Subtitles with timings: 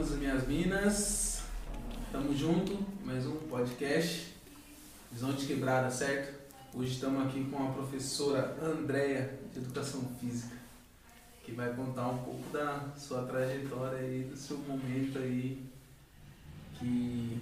[0.00, 1.42] manos e minhas minas.
[2.10, 4.34] Tamo junto, mais um podcast.
[5.12, 6.40] Visão de quebrada, certo?
[6.72, 10.56] Hoje estamos aqui com a professora Andréia de Educação Física,
[11.44, 15.62] que vai contar um pouco da sua trajetória aí, do seu momento aí
[16.78, 17.38] que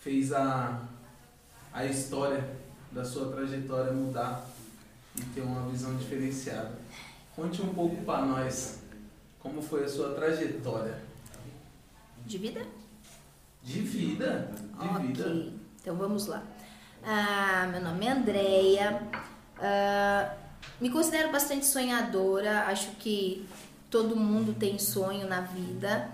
[0.00, 0.80] fez a,
[1.74, 2.56] a história
[2.90, 4.48] da sua trajetória mudar
[5.14, 6.78] e ter uma visão diferenciada.
[7.36, 8.78] Conte um pouco para nós
[9.40, 11.07] como foi a sua trajetória.
[12.28, 12.60] De vida?
[13.62, 15.52] De vida, de ok, vida.
[15.80, 16.42] então vamos lá.
[17.02, 19.02] Ah, meu nome é Andreia.
[19.58, 20.34] Ah,
[20.78, 22.66] me considero bastante sonhadora.
[22.66, 23.48] Acho que
[23.88, 26.10] todo mundo tem sonho na vida.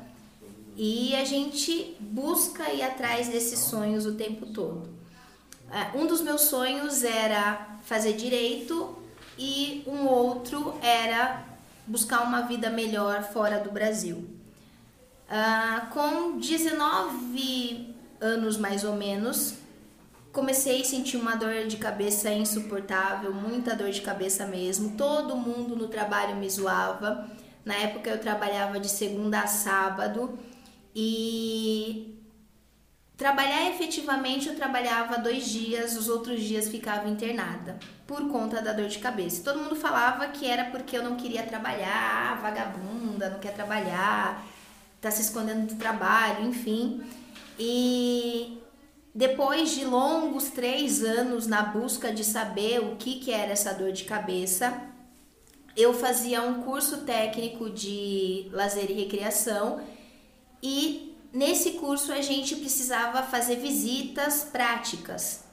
[0.76, 4.88] E a gente busca ir atrás desses sonhos o tempo todo.
[5.68, 8.96] Ah, um dos meus sonhos era fazer direito
[9.36, 11.44] e um outro era
[11.88, 14.33] buscar uma vida melhor fora do Brasil.
[15.28, 19.54] Ah, com 19 anos mais ou menos,
[20.32, 24.96] comecei a sentir uma dor de cabeça insuportável, muita dor de cabeça mesmo.
[24.96, 27.28] Todo mundo no trabalho me zoava.
[27.64, 30.38] Na época eu trabalhava de segunda a sábado
[30.94, 32.20] e
[33.16, 38.88] trabalhar efetivamente eu trabalhava dois dias, os outros dias ficava internada por conta da dor
[38.88, 39.42] de cabeça.
[39.42, 44.44] Todo mundo falava que era porque eu não queria trabalhar, vagabunda, não quer trabalhar,
[45.04, 47.02] tá se escondendo do trabalho, enfim.
[47.58, 48.58] E
[49.14, 53.92] depois de longos três anos na busca de saber o que, que era essa dor
[53.92, 54.80] de cabeça,
[55.76, 59.80] eu fazia um curso técnico de lazer e recreação
[60.62, 65.44] e nesse curso a gente precisava fazer visitas práticas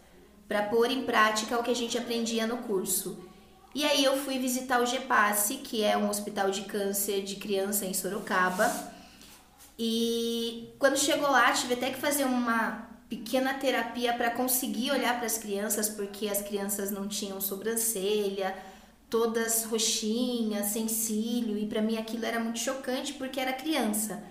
[0.47, 3.17] para pôr em prática o que a gente aprendia no curso.
[3.73, 7.85] E aí eu fui visitar o GEPASSE, que é um hospital de câncer de criança
[7.85, 8.69] em Sorocaba.
[9.83, 15.25] E quando chegou lá, tive até que fazer uma pequena terapia para conseguir olhar para
[15.25, 18.55] as crianças, porque as crianças não tinham sobrancelha,
[19.09, 24.21] todas roxinhas, sem cílio, e para mim aquilo era muito chocante porque era criança.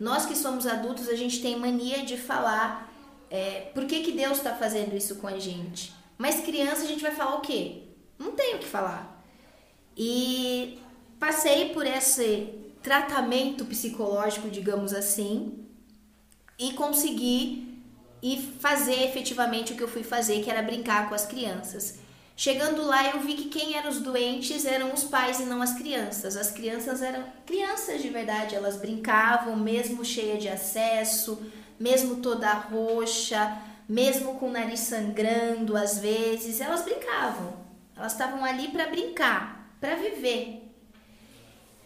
[0.00, 2.92] Nós que somos adultos, a gente tem mania de falar
[3.30, 5.94] é, por que, que Deus está fazendo isso com a gente?
[6.18, 7.84] Mas criança a gente vai falar o quê?
[8.18, 9.24] Não tem o que falar.
[9.96, 10.80] E
[11.20, 15.64] passei por esse tratamento psicológico, digamos assim,
[16.58, 17.68] e consegui
[18.22, 21.98] e fazer efetivamente o que eu fui fazer, que era brincar com as crianças.
[22.36, 25.74] Chegando lá, eu vi que quem eram os doentes eram os pais e não as
[25.74, 26.36] crianças.
[26.36, 31.40] As crianças eram crianças de verdade, elas brincavam, mesmo cheia de acesso,
[31.80, 37.54] mesmo toda roxa, mesmo com o nariz sangrando às vezes, elas brincavam.
[37.96, 40.67] Elas estavam ali para brincar, para viver.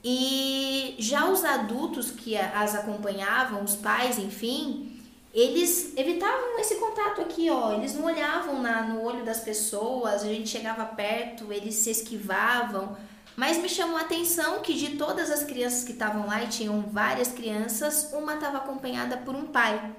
[0.05, 5.01] E já os adultos que as acompanhavam, os pais, enfim,
[5.33, 7.73] eles evitavam esse contato aqui, ó.
[7.73, 12.97] Eles não olhavam na, no olho das pessoas, a gente chegava perto, eles se esquivavam.
[13.37, 16.83] Mas me chamou a atenção que de todas as crianças que estavam lá, e tinham
[16.83, 19.95] várias crianças, uma estava acompanhada por um pai.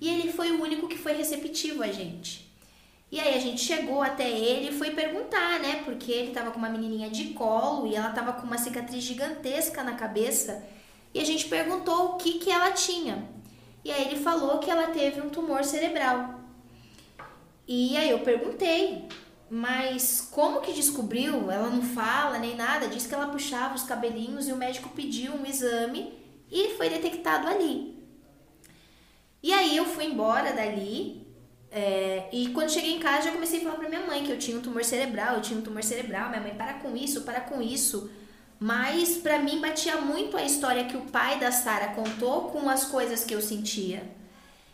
[0.00, 2.45] E ele foi o único que foi receptivo a gente.
[3.10, 5.82] E aí a gente chegou até ele e foi perguntar, né?
[5.84, 9.84] Porque ele estava com uma menininha de colo e ela estava com uma cicatriz gigantesca
[9.84, 10.64] na cabeça.
[11.14, 13.28] E a gente perguntou o que, que ela tinha.
[13.84, 16.40] E aí ele falou que ela teve um tumor cerebral.
[17.68, 19.06] E aí eu perguntei,
[19.48, 21.50] mas como que descobriu?
[21.50, 25.32] Ela não fala nem nada, diz que ela puxava os cabelinhos e o médico pediu
[25.34, 26.12] um exame
[26.50, 27.96] e foi detectado ali.
[29.42, 31.25] E aí eu fui embora dali.
[31.70, 34.38] É, e quando cheguei em casa já comecei a falar pra minha mãe que eu
[34.38, 37.40] tinha um tumor cerebral, eu tinha um tumor cerebral, minha mãe, para com isso, para
[37.40, 38.10] com isso.
[38.58, 42.84] Mas para mim batia muito a história que o pai da Sara contou com as
[42.84, 44.02] coisas que eu sentia.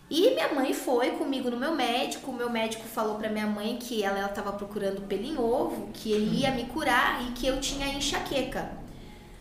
[0.09, 2.31] E minha mãe foi comigo no meu médico.
[2.31, 6.13] O meu médico falou para minha mãe que ela estava procurando pelo em ovo, que
[6.13, 8.71] ele ia me curar e que eu tinha enxaqueca.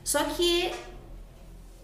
[0.03, 0.71] Só que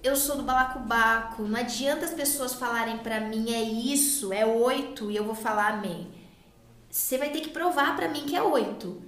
[0.04, 1.44] eu sou do balacobaco.
[1.44, 5.74] Não adianta as pessoas falarem para mim é isso, é oito e eu vou falar
[5.74, 6.12] amém.
[6.90, 9.02] Você vai ter que provar para mim que é oito,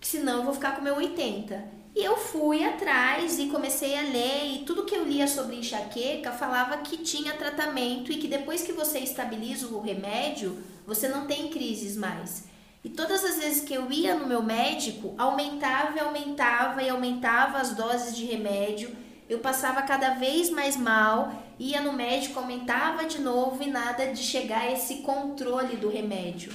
[0.00, 1.82] senão eu vou ficar com meu 80.
[1.94, 6.32] E eu fui atrás e comecei a ler, e tudo que eu lia sobre enxaqueca
[6.32, 10.56] falava que tinha tratamento e que depois que você estabiliza o remédio,
[10.86, 12.44] você não tem crises mais.
[12.82, 17.58] E todas as vezes que eu ia no meu médico, aumentava e aumentava e aumentava
[17.58, 18.96] as doses de remédio.
[19.32, 24.22] Eu passava cada vez mais mal, ia no médico, aumentava de novo e nada de
[24.22, 26.52] chegar a esse controle do remédio.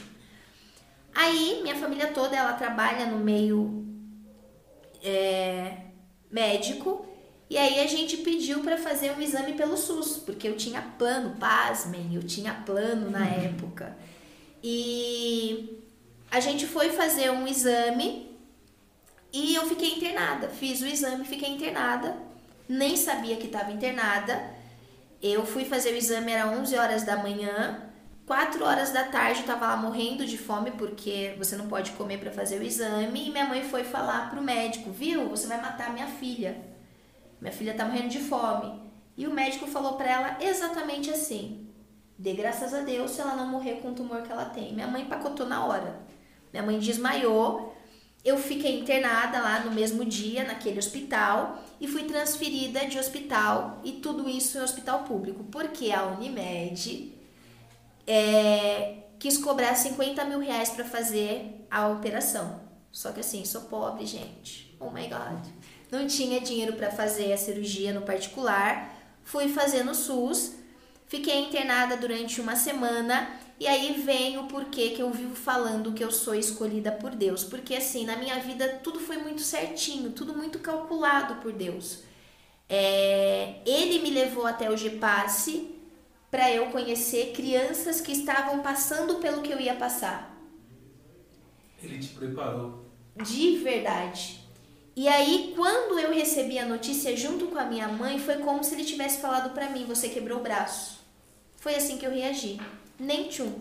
[1.12, 3.84] Aí, minha família toda, ela trabalha no meio
[5.04, 5.86] é,
[6.30, 7.04] médico
[7.50, 11.36] E aí a gente pediu para fazer um exame pelo SUS, porque eu tinha plano,
[11.40, 13.46] pasmem, eu tinha plano na uhum.
[13.46, 13.98] época.
[14.62, 15.82] E
[16.30, 18.38] a gente foi fazer um exame
[19.34, 20.48] e eu fiquei internada.
[20.50, 22.27] Fiz o exame, fiquei internada.
[22.68, 24.58] Nem sabia que estava internada.
[25.22, 27.84] Eu fui fazer o exame, era 11 horas da manhã.
[28.26, 32.20] 4 horas da tarde eu tava lá morrendo de fome porque você não pode comer
[32.20, 35.30] para fazer o exame e minha mãe foi falar pro médico, viu?
[35.30, 36.62] Você vai matar minha filha.
[37.40, 38.82] Minha filha tá morrendo de fome.
[39.16, 41.70] E o médico falou para ela exatamente assim:
[42.18, 44.74] "Dê graças a Deus se ela não morrer com o tumor que ela tem".
[44.74, 45.98] Minha mãe pacotou na hora.
[46.52, 47.77] Minha mãe desmaiou.
[48.28, 53.94] Eu fiquei internada lá no mesmo dia naquele hospital e fui transferida de hospital e
[53.94, 57.14] tudo isso em hospital público, porque a Unimed
[58.06, 62.60] é, quis cobrar 50 mil reais para fazer a operação.
[62.92, 64.76] Só que assim, sou pobre, gente.
[64.78, 65.48] Oh my god.
[65.90, 68.94] Não tinha dinheiro para fazer a cirurgia no particular.
[69.24, 70.52] Fui fazer no SUS.
[71.08, 73.40] Fiquei internada durante uma semana.
[73.60, 77.44] E aí vem o porquê que eu vivo falando que eu sou escolhida por Deus.
[77.44, 82.04] Porque assim, na minha vida tudo foi muito certinho, tudo muito calculado por Deus.
[82.70, 85.76] É, ele me levou até o GPASSE
[86.30, 90.38] para eu conhecer crianças que estavam passando pelo que eu ia passar.
[91.82, 92.86] Ele te preparou.
[93.16, 94.42] De verdade.
[94.96, 98.74] E aí, quando eu recebi a notícia junto com a minha mãe, foi como se
[98.76, 101.00] ele tivesse falado para mim: você quebrou o braço.
[101.56, 102.60] Foi assim que eu reagi.
[103.00, 103.54] Nem tchum.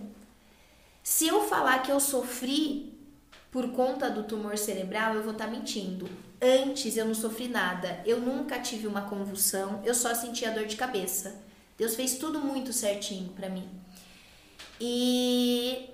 [1.03, 2.93] Se eu falar que eu sofri
[3.51, 6.09] por conta do tumor cerebral, eu vou estar tá mentindo.
[6.41, 8.03] Antes eu não sofri nada.
[8.05, 11.41] Eu nunca tive uma convulsão, eu só sentia dor de cabeça.
[11.79, 13.69] Deus fez tudo muito certinho para mim.
[14.81, 15.89] E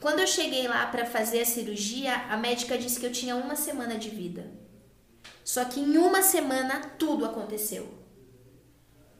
[0.00, 3.56] quando eu cheguei lá para fazer a cirurgia, a médica disse que eu tinha uma
[3.56, 4.50] semana de vida.
[5.44, 8.05] Só que em uma semana tudo aconteceu.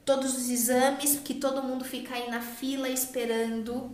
[0.06, 3.90] Todos os exames que todo mundo fica aí na fila esperando,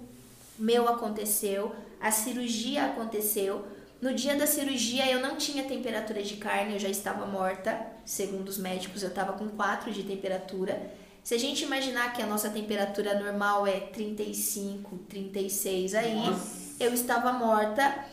[0.59, 3.65] meu aconteceu, a cirurgia aconteceu.
[3.99, 7.87] No dia da cirurgia eu não tinha temperatura de carne, eu já estava morta.
[8.05, 10.93] Segundo os médicos, eu estava com 4 de temperatura.
[11.25, 16.75] Se a gente imaginar que a nossa temperatura normal é 35, 36 aí, nossa.
[16.79, 18.05] eu estava morta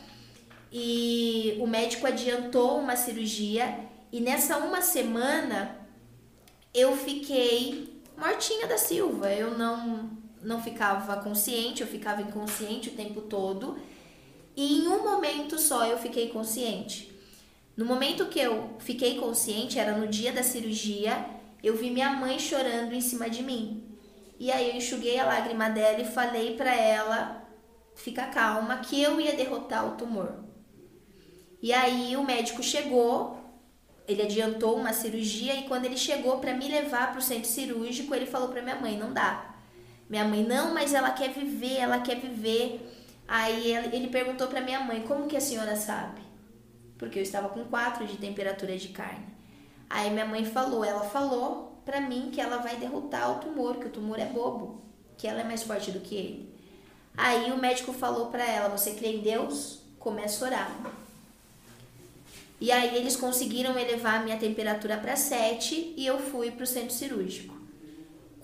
[0.72, 3.78] e o médico adiantou uma cirurgia
[4.10, 5.76] e nessa uma semana
[6.72, 7.89] eu fiquei
[8.20, 9.32] mortinha da Silva.
[9.32, 13.78] Eu não não ficava consciente, eu ficava inconsciente o tempo todo.
[14.56, 17.12] E em um momento só eu fiquei consciente.
[17.76, 21.26] No momento que eu fiquei consciente, era no dia da cirurgia,
[21.62, 23.84] eu vi minha mãe chorando em cima de mim.
[24.38, 27.46] E aí eu enxuguei a lágrima dela e falei para ela
[27.94, 30.44] ficar calma que eu ia derrotar o tumor.
[31.62, 33.38] E aí o médico chegou,
[34.10, 38.14] ele adiantou uma cirurgia e quando ele chegou para me levar para o centro cirúrgico,
[38.14, 39.54] ele falou para minha mãe, não dá.
[40.08, 42.86] Minha mãe, não, mas ela quer viver, ela quer viver.
[43.28, 46.20] Aí ele perguntou para minha mãe, como que a senhora sabe?
[46.98, 49.26] Porque eu estava com 4 de temperatura de carne.
[49.88, 53.86] Aí minha mãe falou, ela falou pra mim que ela vai derrotar o tumor, que
[53.86, 54.82] o tumor é bobo,
[55.16, 56.54] que ela é mais forte do que ele.
[57.16, 59.80] Aí o médico falou pra ela, você crê em Deus?
[59.98, 60.80] Começa a orar.
[62.60, 66.92] E aí eles conseguiram elevar a minha temperatura para 7 e eu fui pro centro
[66.92, 67.58] cirúrgico.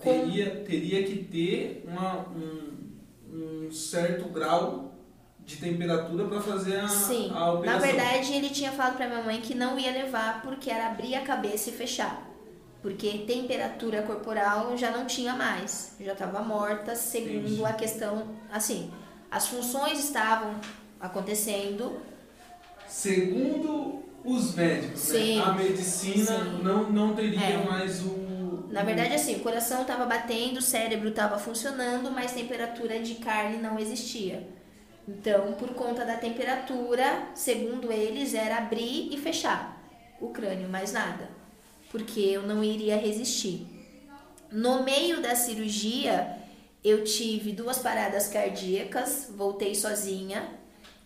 [0.01, 2.89] Teria, teria que ter uma, um,
[3.31, 4.95] um certo grau
[5.45, 7.31] de temperatura para fazer a, Sim.
[7.33, 7.79] a operação.
[7.79, 11.15] Na verdade, ele tinha falado para minha mãe que não ia levar porque era abrir
[11.15, 12.27] a cabeça e fechar.
[12.81, 17.65] Porque temperatura corporal já não tinha mais, já estava morta, segundo Entendi.
[17.65, 18.91] a questão, assim,
[19.31, 20.55] as funções estavam
[20.99, 21.99] acontecendo.
[22.87, 25.19] Segundo os médicos, né?
[25.19, 25.37] Sim.
[25.37, 25.43] né?
[25.43, 27.65] a medicina não, não teria é.
[27.65, 28.67] mais o.
[28.69, 33.57] Na verdade, assim, o coração estava batendo, o cérebro estava funcionando, mas temperatura de carne
[33.57, 34.47] não existia.
[35.07, 39.81] Então, por conta da temperatura, segundo eles, era abrir e fechar
[40.19, 41.29] o crânio, mais nada,
[41.89, 43.65] porque eu não iria resistir.
[44.51, 46.37] No meio da cirurgia,
[46.83, 50.49] eu tive duas paradas cardíacas, voltei sozinha.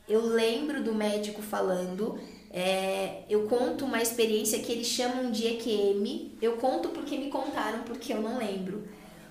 [0.07, 2.19] Eu lembro do médico falando,
[2.53, 6.37] é, eu conto uma experiência que eles chamam de EQM.
[6.41, 8.87] Eu conto porque me contaram, porque eu não lembro.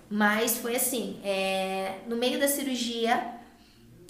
[0.09, 3.35] Mas foi assim: é, no meio da cirurgia,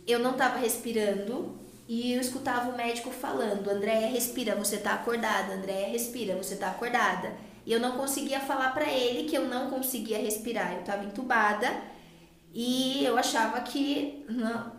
[0.07, 5.55] eu não estava respirando e eu escutava o médico falando: Andréia, respira, você está acordada.
[5.55, 7.33] Andréia, respira, você está acordada.
[7.67, 10.73] E eu não conseguia falar para ele que eu não conseguia respirar.
[10.73, 11.69] Eu estava entubada
[12.55, 14.73] e eu achava que, não,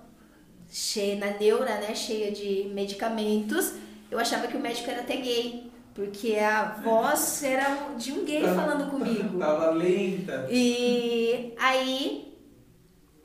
[0.70, 3.74] cheia na neura, né, cheia de medicamentos,
[4.12, 8.44] eu achava que o médico era até gay, Porque a voz era de um gay
[8.44, 9.40] falando comigo.
[9.40, 10.48] Tava lenta.
[10.50, 12.38] E aí,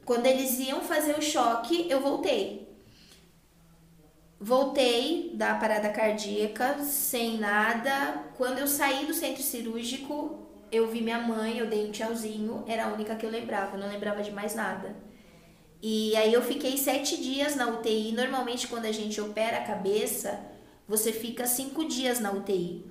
[0.04, 2.66] quando eles iam fazer o choque, eu voltei.
[4.38, 8.24] Voltei da parada cardíaca, sem nada.
[8.36, 12.86] Quando eu saí do centro cirúrgico, eu vi minha mãe, eu dei um tchauzinho, era
[12.86, 14.94] a única que eu lembrava, eu não lembrava de mais nada.
[15.82, 18.12] E aí eu fiquei sete dias na UTI.
[18.12, 20.55] Normalmente, quando a gente opera a cabeça,
[20.88, 22.84] você fica cinco dias na UTI.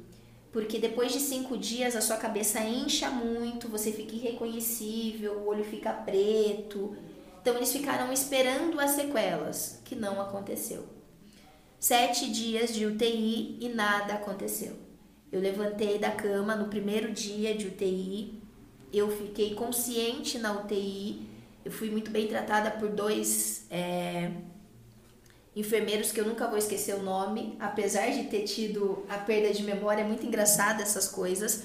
[0.51, 5.63] Porque depois de cinco dias a sua cabeça incha muito, você fica irreconhecível, o olho
[5.63, 6.95] fica preto.
[7.41, 10.85] Então eles ficaram esperando as sequelas, que não aconteceu.
[11.79, 14.75] Sete dias de UTI e nada aconteceu.
[15.31, 18.41] Eu levantei da cama no primeiro dia de UTI,
[18.93, 21.27] eu fiquei consciente na UTI,
[21.65, 24.31] eu fui muito bem tratada por dois é,
[25.55, 29.63] enfermeiros que eu nunca vou esquecer o nome, apesar de ter tido a perda de
[29.63, 31.63] memória, é muito engraçado essas coisas,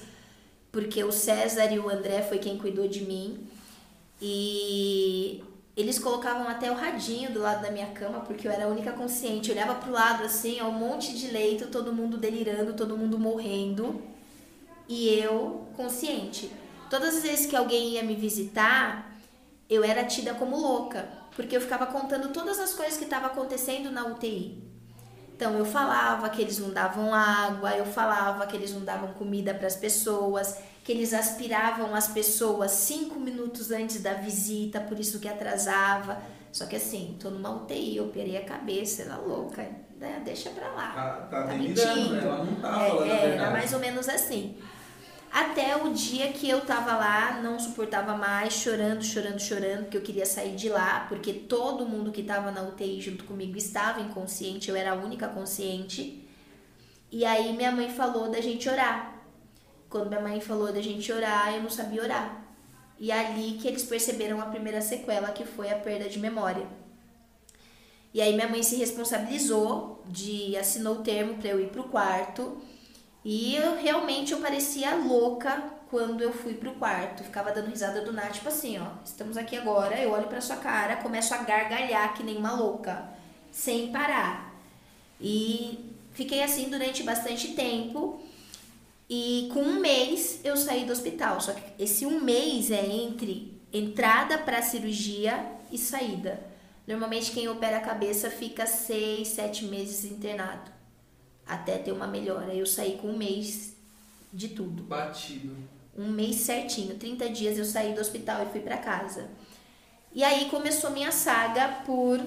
[0.71, 3.49] porque o César e o André foi quem cuidou de mim.
[4.23, 5.43] E
[5.77, 8.93] eles colocavam até o radinho do lado da minha cama, porque eu era a única
[8.93, 9.51] consciente.
[9.51, 13.19] Eu olhava pro lado assim, ó, um monte de leito, todo mundo delirando, todo mundo
[13.19, 14.01] morrendo,
[14.89, 16.51] e eu consciente.
[16.89, 19.17] Todas as vezes que alguém ia me visitar,
[19.69, 23.91] eu era tida como louca, porque eu ficava contando todas as coisas que estavam acontecendo
[23.91, 24.71] na UTI.
[25.37, 29.55] Então eu falava que eles não davam água, eu falava que eles não davam comida
[29.55, 35.19] para as pessoas, que eles aspiravam as pessoas cinco minutos antes da visita, por isso
[35.19, 36.21] que atrasava.
[36.53, 39.67] Só que assim, tô numa UTI, eu operei a cabeça, era louca,
[39.99, 40.21] né?
[40.25, 40.91] deixa pra lá.
[40.91, 42.11] Tá, tá, tá mentindo.
[42.11, 42.23] Né?
[42.23, 43.29] Ela não tá é, falando é, a.
[43.29, 44.59] Era mais ou menos assim.
[45.31, 50.01] Até o dia que eu tava lá, não suportava mais, chorando, chorando, chorando, que eu
[50.01, 54.69] queria sair de lá, porque todo mundo que tava na UTI junto comigo estava inconsciente,
[54.69, 56.29] eu era a única consciente.
[57.13, 59.23] E aí minha mãe falou da gente orar.
[59.89, 62.45] Quando minha mãe falou da gente orar, eu não sabia orar.
[62.99, 66.67] E ali que eles perceberam a primeira sequela, que foi a perda de memória.
[68.13, 72.61] E aí minha mãe se responsabilizou de assinou o termo para eu ir pro quarto.
[73.25, 77.23] E eu realmente eu parecia louca quando eu fui pro quarto.
[77.23, 80.57] Ficava dando risada do nada, tipo assim, ó, estamos aqui agora, eu olho para sua
[80.57, 83.09] cara, começo a gargalhar que nem uma louca,
[83.51, 84.55] sem parar.
[85.21, 88.21] E fiquei assim durante bastante tempo.
[89.09, 91.41] E com um mês eu saí do hospital.
[91.41, 96.41] Só que esse um mês é entre entrada para cirurgia e saída.
[96.87, 100.80] Normalmente quem opera a cabeça fica seis, sete meses internado
[101.51, 102.55] até ter uma melhora.
[102.55, 103.75] Eu saí com um mês
[104.33, 104.85] de tudo.
[104.85, 105.57] Batido.
[105.97, 109.29] Um mês certinho, 30 dias eu saí do hospital e fui para casa.
[110.13, 112.19] E aí começou minha saga por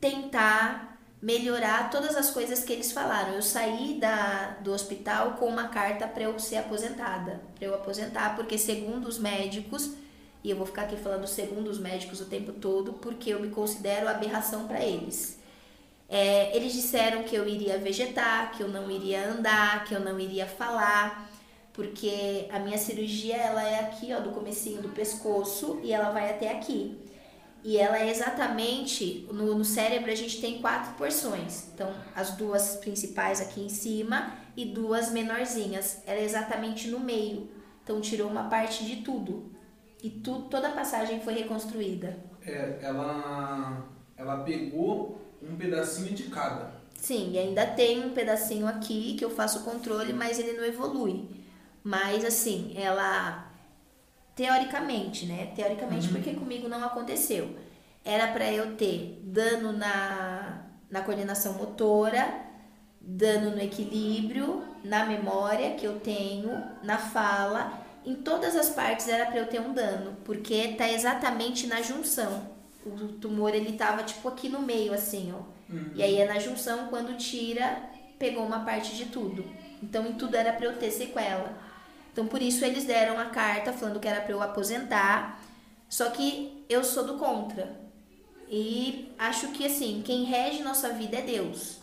[0.00, 3.34] tentar melhorar todas as coisas que eles falaram.
[3.34, 8.34] Eu saí da, do hospital com uma carta para eu ser aposentada, para eu aposentar,
[8.36, 9.92] porque segundo os médicos,
[10.44, 13.50] e eu vou ficar aqui falando segundo os médicos o tempo todo, porque eu me
[13.50, 15.40] considero aberração para eles.
[16.08, 20.20] É, eles disseram que eu iria vegetar, que eu não iria andar, que eu não
[20.20, 21.30] iria falar,
[21.72, 26.30] porque a minha cirurgia ela é aqui, ó, do comecinho do pescoço e ela vai
[26.30, 26.98] até aqui.
[27.64, 31.68] E ela é exatamente no, no cérebro a gente tem quatro porções.
[31.72, 36.02] Então, as duas principais aqui em cima e duas menorzinhas.
[36.04, 37.48] Ela é exatamente no meio.
[37.82, 39.52] Então, tirou uma parte de tudo.
[40.02, 42.18] E tu, toda a passagem foi reconstruída.
[42.44, 46.72] É, ela, ela pegou um pedacinho de cada.
[46.96, 50.64] Sim, e ainda tem um pedacinho aqui que eu faço o controle, mas ele não
[50.64, 51.28] evolui.
[51.82, 53.50] Mas assim, ela
[54.36, 55.52] teoricamente, né?
[55.54, 56.14] Teoricamente, Uhum.
[56.14, 57.54] porque comigo não aconteceu.
[58.04, 62.32] Era para eu ter dano na, na coordenação motora,
[63.00, 66.50] dano no equilíbrio, na memória que eu tenho,
[66.82, 71.66] na fala, em todas as partes era para eu ter um dano, porque tá exatamente
[71.66, 72.48] na junção.
[72.84, 75.72] O tumor ele tava tipo aqui no meio assim, ó.
[75.72, 75.92] Uhum.
[75.94, 77.82] E aí é na junção quando tira,
[78.18, 79.44] pegou uma parte de tudo.
[79.82, 81.56] Então em tudo era para eu ter sequela.
[82.12, 85.40] Então por isso eles deram a carta falando que era para eu aposentar.
[85.88, 87.80] Só que eu sou do contra.
[88.48, 91.78] E acho que assim, quem rege nossa vida é Deus.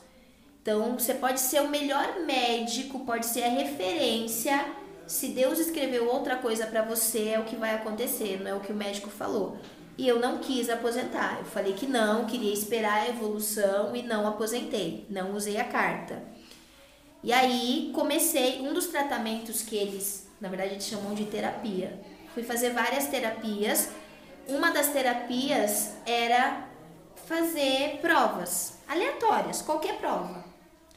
[0.61, 4.65] Então você pode ser o melhor médico, pode ser a referência.
[5.07, 8.59] Se Deus escreveu outra coisa para você, é o que vai acontecer, não é o
[8.59, 9.57] que o médico falou.
[9.99, 11.39] E eu não quis aposentar.
[11.39, 15.05] Eu falei que não, queria esperar a evolução e não aposentei.
[15.09, 16.23] Não usei a carta.
[17.21, 21.99] E aí comecei um dos tratamentos que eles, na verdade, eles chamam de terapia.
[22.33, 23.89] Fui fazer várias terapias.
[24.47, 26.65] Uma das terapias era
[27.27, 30.45] fazer provas aleatórias, qualquer prova.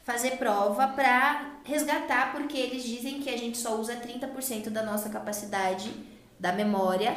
[0.04, 5.09] fazer prova para resgatar, porque eles dizem que a gente só usa 30% da nossa
[5.11, 5.92] capacidade
[6.38, 7.16] da memória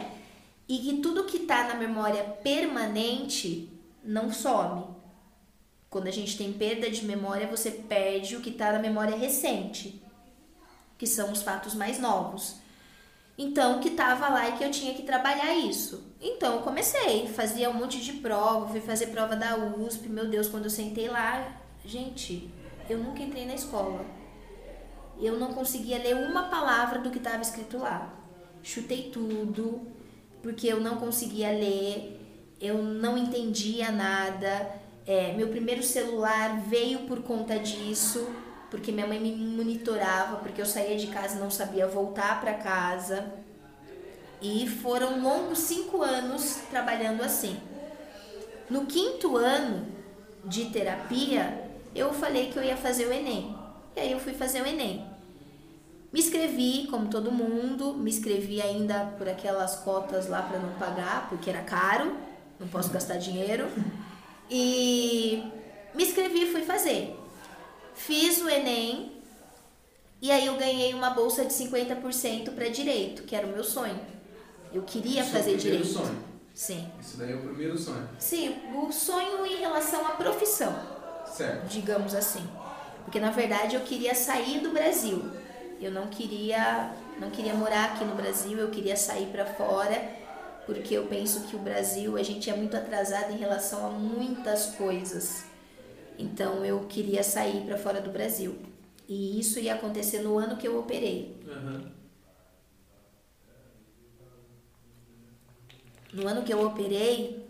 [0.68, 3.70] e que tudo que está na memória permanente
[4.04, 4.86] não some.
[5.90, 10.02] Quando a gente tem perda de memória, você perde o que está na memória recente,
[10.98, 12.58] que são os fatos mais novos.
[13.38, 16.14] Então, que estava lá e que eu tinha que trabalhar isso.
[16.22, 20.08] Então, eu comecei, fazia um monte de prova, fui fazer prova da USP.
[20.08, 21.54] Meu Deus, quando eu sentei lá,
[21.84, 22.50] gente,
[22.90, 24.06] eu nunca entrei na escola.
[25.20, 28.14] Eu não conseguia ler uma palavra do que estava escrito lá.
[28.64, 29.86] Chutei tudo,
[30.46, 32.22] porque eu não conseguia ler,
[32.62, 34.70] eu não entendia nada.
[35.04, 38.30] É, meu primeiro celular veio por conta disso,
[38.70, 42.54] porque minha mãe me monitorava, porque eu saía de casa e não sabia voltar para
[42.54, 43.26] casa.
[44.40, 47.60] E foram longos cinco anos trabalhando assim.
[48.70, 49.88] No quinto ano
[50.44, 53.58] de terapia, eu falei que eu ia fazer o Enem.
[53.96, 55.15] E aí eu fui fazer o Enem.
[56.16, 61.28] Me inscrevi, como todo mundo, me inscrevi ainda por aquelas cotas lá para não pagar,
[61.28, 62.16] porque era caro,
[62.58, 63.68] não posso gastar dinheiro.
[64.50, 65.44] E
[65.94, 67.20] me inscrevi e fui fazer.
[67.96, 69.12] Fiz o Enem
[70.22, 74.00] e aí eu ganhei uma bolsa de 50% para direito, que era o meu sonho.
[74.74, 75.88] Eu queria Seu fazer primeiro direito.
[76.00, 76.18] sonho.
[76.54, 76.90] Sim.
[76.98, 78.08] Esse daí é o primeiro sonho.
[78.18, 80.74] Sim, o sonho em relação à profissão,
[81.26, 81.68] Certo.
[81.68, 82.48] digamos assim.
[83.04, 85.22] Porque na verdade eu queria sair do Brasil.
[85.80, 90.02] Eu não queria, não queria morar aqui no Brasil, eu queria sair para fora,
[90.66, 94.68] porque eu penso que o Brasil, a gente é muito atrasado em relação a muitas
[94.76, 95.46] coisas.
[96.18, 98.58] Então eu queria sair para fora do Brasil.
[99.08, 101.38] E isso ia acontecer no ano que eu operei.
[101.48, 101.92] Aham.
[106.14, 107.46] No ano que eu operei,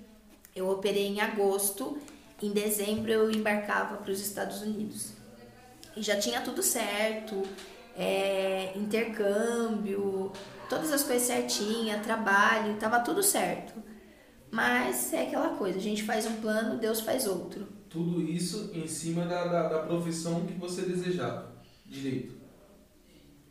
[0.55, 1.99] eu operei em agosto,
[2.41, 5.11] em dezembro eu embarcava para os Estados Unidos.
[5.95, 7.43] E já tinha tudo certo,
[7.95, 10.31] é, intercâmbio,
[10.69, 13.73] todas as coisas certinhas, trabalho, tava tudo certo.
[14.51, 17.67] Mas é aquela coisa, a gente faz um plano, Deus faz outro.
[17.89, 21.55] Tudo isso em cima da, da, da profissão que você desejava.
[21.85, 22.35] Direito.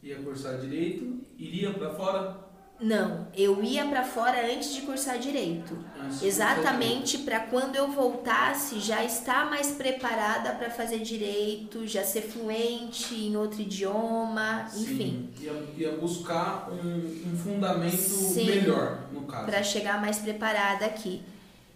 [0.03, 2.44] Ia cursar direito, iria para fora.
[2.81, 5.79] Não, eu ia para fora antes de cursar direito.
[6.03, 12.23] antes Exatamente para quando eu voltasse já estar mais preparada para fazer direito, já ser
[12.23, 18.47] fluente em outro idioma, Sim, enfim, Ia, ia buscar um, um fundamento Sim.
[18.47, 19.47] melhor, no caso.
[19.47, 21.23] para chegar mais preparada aqui.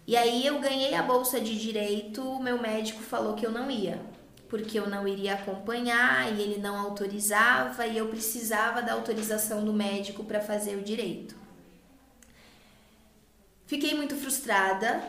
[0.05, 3.69] E aí eu ganhei a bolsa de direito, o meu médico falou que eu não
[3.71, 4.01] ia,
[4.49, 9.71] porque eu não iria acompanhar e ele não autorizava e eu precisava da autorização do
[9.71, 11.35] médico para fazer o direito.
[13.67, 15.01] Fiquei muito frustrada,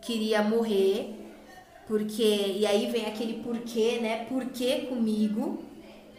[0.00, 1.14] queria morrer,
[1.86, 4.24] porque e aí vem aquele porquê, né?
[4.24, 5.62] Porquê comigo?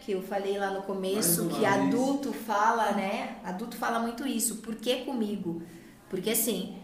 [0.05, 3.37] Que eu falei lá no começo, que adulto fala, né?
[3.43, 5.63] Adulto fala muito isso, por que comigo?
[6.07, 6.77] Porque assim,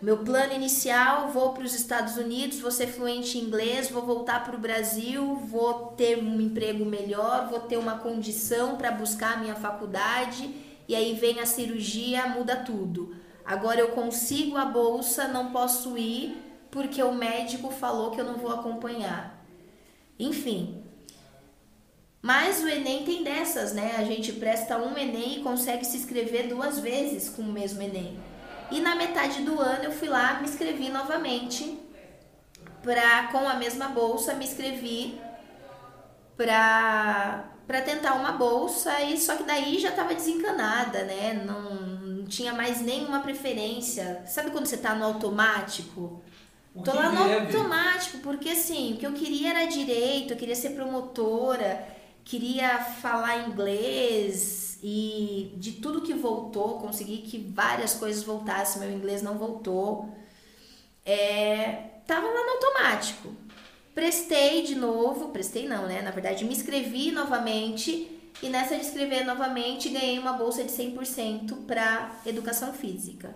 [0.00, 4.42] meu plano inicial, vou para os Estados Unidos, vou ser fluente em inglês, vou voltar
[4.42, 9.36] para o Brasil, vou ter um emprego melhor, vou ter uma condição para buscar a
[9.36, 10.54] minha faculdade,
[10.88, 13.14] e aí vem a cirurgia, muda tudo.
[13.44, 18.38] Agora eu consigo a bolsa, não posso ir porque o médico falou que eu não
[18.38, 19.44] vou acompanhar.
[20.18, 20.82] Enfim.
[22.22, 23.96] Mas o Enem tem dessas, né?
[23.96, 28.18] A gente presta um Enem e consegue se inscrever duas vezes com o mesmo Enem.
[28.70, 31.78] E na metade do ano eu fui lá, me inscrevi novamente
[32.82, 35.20] pra, com a mesma bolsa, me inscrevi
[36.36, 41.42] pra, pra tentar uma bolsa, e só que daí já tava desencanada, né?
[41.44, 44.22] Não, não tinha mais nenhuma preferência.
[44.26, 46.22] Sabe quando você tá no automático?
[46.74, 50.54] O Tô lá no automático, porque assim, o que eu queria era direito, eu queria
[50.54, 51.84] ser promotora,
[52.24, 59.22] queria falar inglês e de tudo que voltou, consegui que várias coisas voltassem, meu inglês
[59.22, 60.08] não voltou.
[61.04, 63.32] É, tava lá no automático.
[63.94, 66.00] Prestei de novo, prestei não, né?
[66.00, 68.08] Na verdade, me inscrevi novamente
[68.42, 73.34] e nessa de escrever novamente ganhei uma bolsa de 100% para educação física.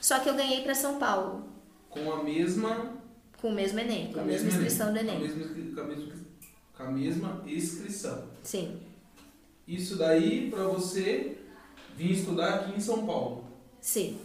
[0.00, 1.44] Só que eu ganhei para São Paulo.
[1.88, 2.92] Com a mesma.
[3.40, 5.20] Com o mesmo Enem, com a mesma mesmo inscrição do Com a Enem.
[5.20, 6.12] mesma, com a mesma,
[6.76, 8.28] com a mesma inscrição.
[8.42, 8.80] Sim,
[9.66, 11.38] Isso daí para você
[11.96, 13.44] vir estudar aqui em São Paulo.
[13.80, 14.18] sim.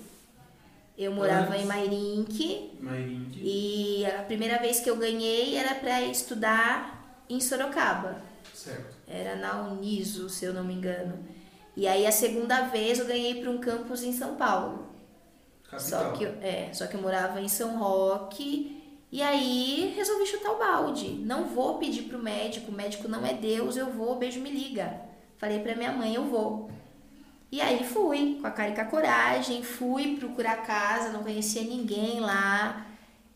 [0.97, 1.63] Eu morava Antes.
[1.63, 3.39] em Mairink Mairink.
[3.41, 8.21] e a primeira vez que eu ganhei era para estudar em Sorocaba.
[8.53, 8.97] Certo.
[9.07, 11.23] Era na Uniso, se eu não me engano.
[11.73, 14.89] E aí a segunda vez eu ganhei para um campus em São Paulo.
[15.63, 15.79] Capital.
[15.79, 20.57] Só que, é, só que eu morava em São Roque E aí resolvi chutar o
[20.59, 21.11] balde.
[21.11, 24.99] Não vou pedir pro médico, o médico não é Deus, eu vou, beijo me liga.
[25.39, 26.69] Falei pra minha mãe, eu vou.
[27.51, 31.63] E aí fui, com a cara e com a coragem, fui procurar casa, não conhecia
[31.63, 32.85] ninguém lá.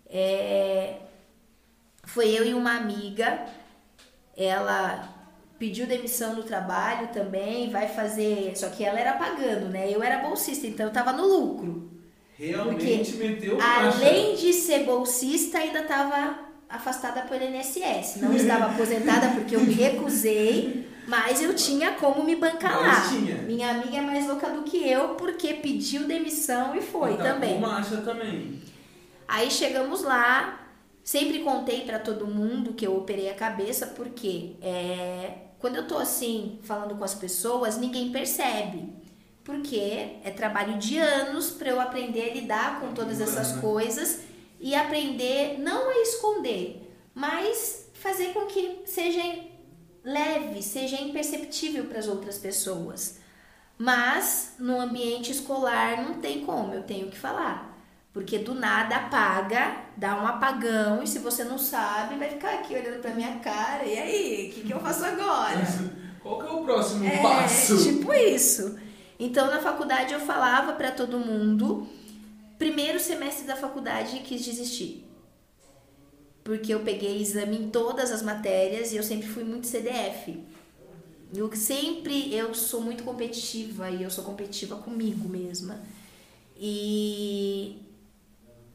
[0.08, 0.98] É...
[2.04, 3.46] Foi eu e uma amiga,
[4.38, 5.10] ela
[5.58, 8.52] pediu demissão no trabalho também, vai fazer.
[8.56, 9.90] Só que ela era pagando, né?
[9.90, 11.90] Eu era bolsista, então eu tava no lucro.
[12.38, 16.38] Realmente Porque, meteu Além de ser bolsista, ainda estava
[16.68, 18.18] afastada pelo INSS.
[18.18, 23.12] Não estava aposentada porque eu me recusei, mas eu tinha como me bancar lá.
[23.46, 27.60] Minha amiga é mais louca do que eu porque pediu demissão e foi tá também.
[27.60, 28.62] Marcha também.
[29.28, 30.68] Aí chegamos lá,
[31.04, 35.98] sempre contei para todo mundo que eu operei a cabeça porque é, quando eu tô
[35.98, 39.04] assim falando com as pessoas, ninguém percebe
[39.44, 44.22] porque é trabalho de anos para eu aprender a lidar com todas essas coisas
[44.60, 49.22] e aprender não a esconder, mas fazer com que seja
[50.04, 53.20] leve, seja imperceptível para as outras pessoas.
[53.78, 57.74] Mas no ambiente escolar não tem como, eu tenho que falar.
[58.14, 62.76] Porque do nada apaga, dá um apagão e se você não sabe, vai ficar aqui
[62.76, 63.84] olhando pra minha cara.
[63.84, 65.60] E aí, o que, que eu faço agora?
[66.22, 67.84] Qual que é o próximo é, passo?
[67.84, 68.78] Tipo isso.
[69.20, 71.88] Então, na faculdade eu falava para todo mundo.
[72.60, 75.04] Primeiro semestre da faculdade quis desistir.
[76.44, 80.44] Porque eu peguei exame em todas as matérias e eu sempre fui muito CDF.
[81.34, 85.82] Eu sempre eu sou muito competitiva e eu sou competitiva comigo mesma.
[86.56, 87.82] E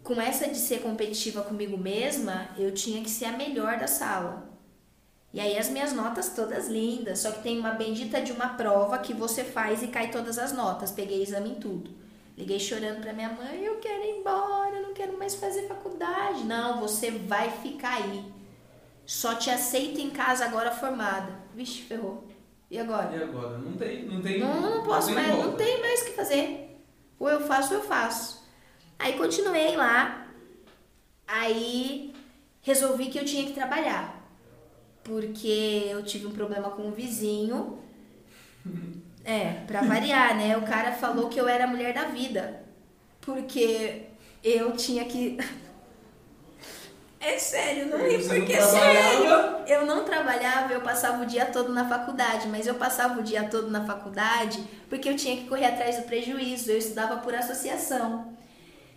[0.02, 4.48] com essa de ser competitiva comigo mesma, eu tinha que ser a melhor da sala.
[5.32, 8.98] E aí as minhas notas todas lindas, só que tem uma bendita de uma prova
[8.98, 10.90] que você faz e cai todas as notas.
[10.90, 11.90] Peguei exame em tudo.
[12.38, 16.44] Liguei chorando para minha mãe, eu quero ir embora, eu não quero mais fazer faculdade.
[16.44, 18.24] Não, você vai ficar aí.
[19.04, 21.32] Só te aceito em casa agora formada.
[21.52, 22.28] Vixe, ferrou.
[22.70, 23.16] E agora?
[23.16, 23.58] E agora?
[23.58, 24.38] Não tem, não tem.
[24.38, 25.46] Não, não posso não mais, volta.
[25.48, 26.80] não tem mais o que fazer.
[27.18, 28.46] Ou eu faço ou eu faço.
[28.96, 30.28] Aí continuei lá.
[31.26, 32.14] Aí
[32.62, 34.16] resolvi que eu tinha que trabalhar
[35.02, 37.78] porque eu tive um problema com um vizinho.
[39.28, 40.56] É, pra variar, né?
[40.56, 42.62] O cara falou que eu era a mulher da vida.
[43.20, 44.06] Porque
[44.42, 45.36] eu tinha que.
[47.20, 49.28] É sério, não ri porque é sério.
[49.66, 53.48] Eu não trabalhava, eu passava o dia todo na faculdade, mas eu passava o dia
[53.48, 58.36] todo na faculdade porque eu tinha que correr atrás do prejuízo, eu estudava por associação.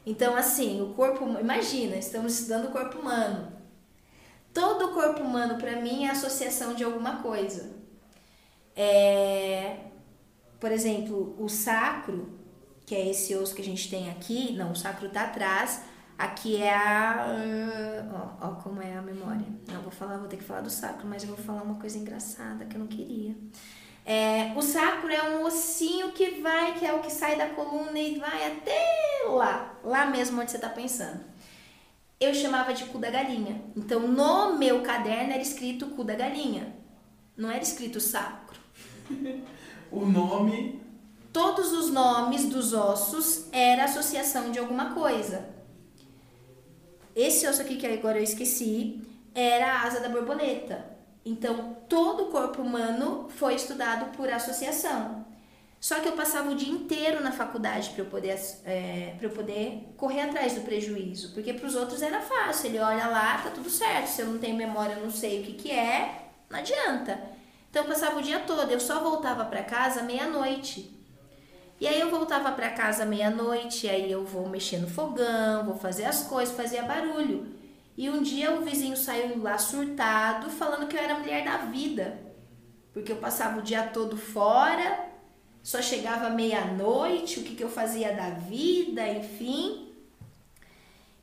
[0.05, 1.25] Então, assim, o corpo.
[1.39, 3.51] Imagina, estamos estudando o corpo humano.
[4.53, 7.71] Todo o corpo humano, para mim, é associação de alguma coisa.
[8.75, 9.90] É,
[10.62, 12.30] por exemplo, o sacro,
[12.86, 15.82] que é esse osso que a gente tem aqui, não, o sacro tá atrás,
[16.17, 17.26] aqui é a.
[18.13, 19.45] Ó, ó, como é a memória.
[19.67, 21.97] Não, vou falar, vou ter que falar do sacro, mas eu vou falar uma coisa
[21.97, 23.36] engraçada que eu não queria.
[24.06, 28.00] É, o sacro é um ossinho que vai, que é o que sai da coluna
[28.00, 31.32] e vai até lá, lá mesmo onde você está pensando
[32.21, 33.60] eu chamava de cu da galinha.
[33.76, 36.76] Então, no meu caderno era escrito cu da galinha.
[37.36, 38.60] Não era escrito sacro.
[39.91, 40.82] o nome.
[41.34, 45.49] Todos os nomes dos ossos era associação de alguma coisa.
[47.15, 49.01] Esse osso aqui que agora eu esqueci
[49.34, 50.86] era a asa da borboleta.
[51.23, 55.25] Então, todo o corpo humano foi estudado por associação.
[55.80, 59.93] Só que eu passava o dia inteiro na faculdade para eu poder é, eu poder
[59.97, 62.67] correr atrás do prejuízo, porque para os outros era fácil.
[62.67, 64.08] Ele olha lá, tá tudo certo.
[64.08, 67.19] Se eu não tenho memória, eu não sei o que que é, não adianta.
[67.71, 68.69] Então eu passava o dia todo.
[68.69, 70.95] Eu só voltava para casa meia-noite.
[71.79, 76.05] E aí eu voltava para casa meia-noite, aí eu vou mexer no fogão, vou fazer
[76.05, 77.55] as coisas, fazia barulho.
[77.97, 82.19] E um dia o vizinho saiu lá surtado, falando que eu era mulher da vida,
[82.93, 85.10] porque eu passava o dia todo fora
[85.63, 89.89] só chegava meia-noite, o que, que eu fazia da vida, enfim.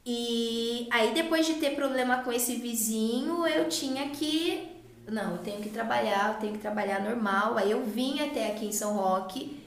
[0.07, 4.68] E aí, depois de ter problema com esse vizinho, eu tinha que.
[5.11, 7.57] Não, eu tenho que trabalhar, eu tenho que trabalhar normal.
[7.57, 9.59] Aí eu vim até aqui em São Roque,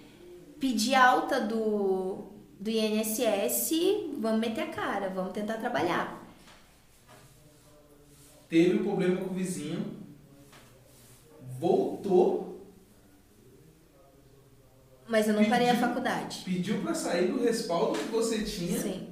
[0.60, 2.28] pedi alta do,
[2.60, 3.72] do INSS,
[4.20, 6.22] vamos meter a cara, vamos tentar trabalhar.
[8.48, 9.98] Teve um problema com o vizinho,
[11.60, 12.52] voltou
[15.12, 16.42] mas eu não pediu, parei a faculdade.
[16.46, 18.80] Pediu para sair do respaldo que você tinha.
[18.80, 19.10] Sim.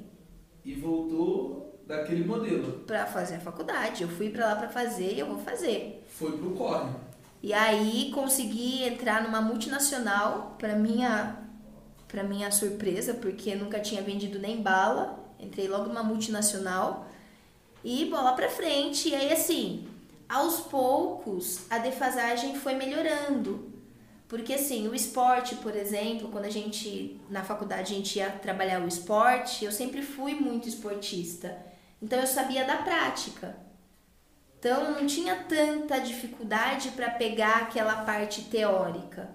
[0.64, 1.59] E voltou
[1.90, 2.84] daquele modelo.
[2.86, 4.04] Para fazer a faculdade.
[4.04, 6.06] Eu fui para lá para fazer e eu vou fazer.
[6.08, 6.92] Foi pro corre.
[7.42, 11.36] E aí consegui entrar numa multinacional, para minha
[12.08, 15.20] para minha surpresa, porque nunca tinha vendido nem bala.
[15.40, 17.08] Entrei logo numa multinacional.
[17.84, 19.10] e bola pra frente.
[19.10, 19.88] E aí, assim,
[20.28, 23.72] aos poucos, a defasagem foi melhorando.
[24.28, 28.82] Porque, assim, o esporte, por exemplo, quando a gente, na faculdade, a gente ia trabalhar
[28.82, 31.69] o esporte, eu sempre fui muito esportista.
[32.02, 33.56] Então, eu sabia da prática.
[34.60, 39.30] Então, não tinha tanta dificuldade para pegar aquela parte teórica.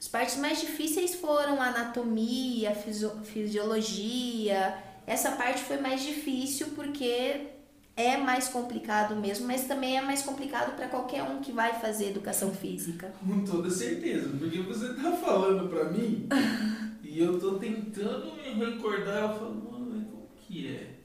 [0.00, 4.78] As partes mais difíceis foram a anatomia, a fisiologia.
[5.04, 7.48] Essa parte foi mais difícil porque
[7.96, 12.10] é mais complicado mesmo, mas também é mais complicado para qualquer um que vai fazer
[12.10, 13.12] educação física.
[13.26, 16.28] Com toda certeza, porque você tá falando para mim
[17.02, 20.97] e eu tô tentando me recordar, eu falo, mano, como que é?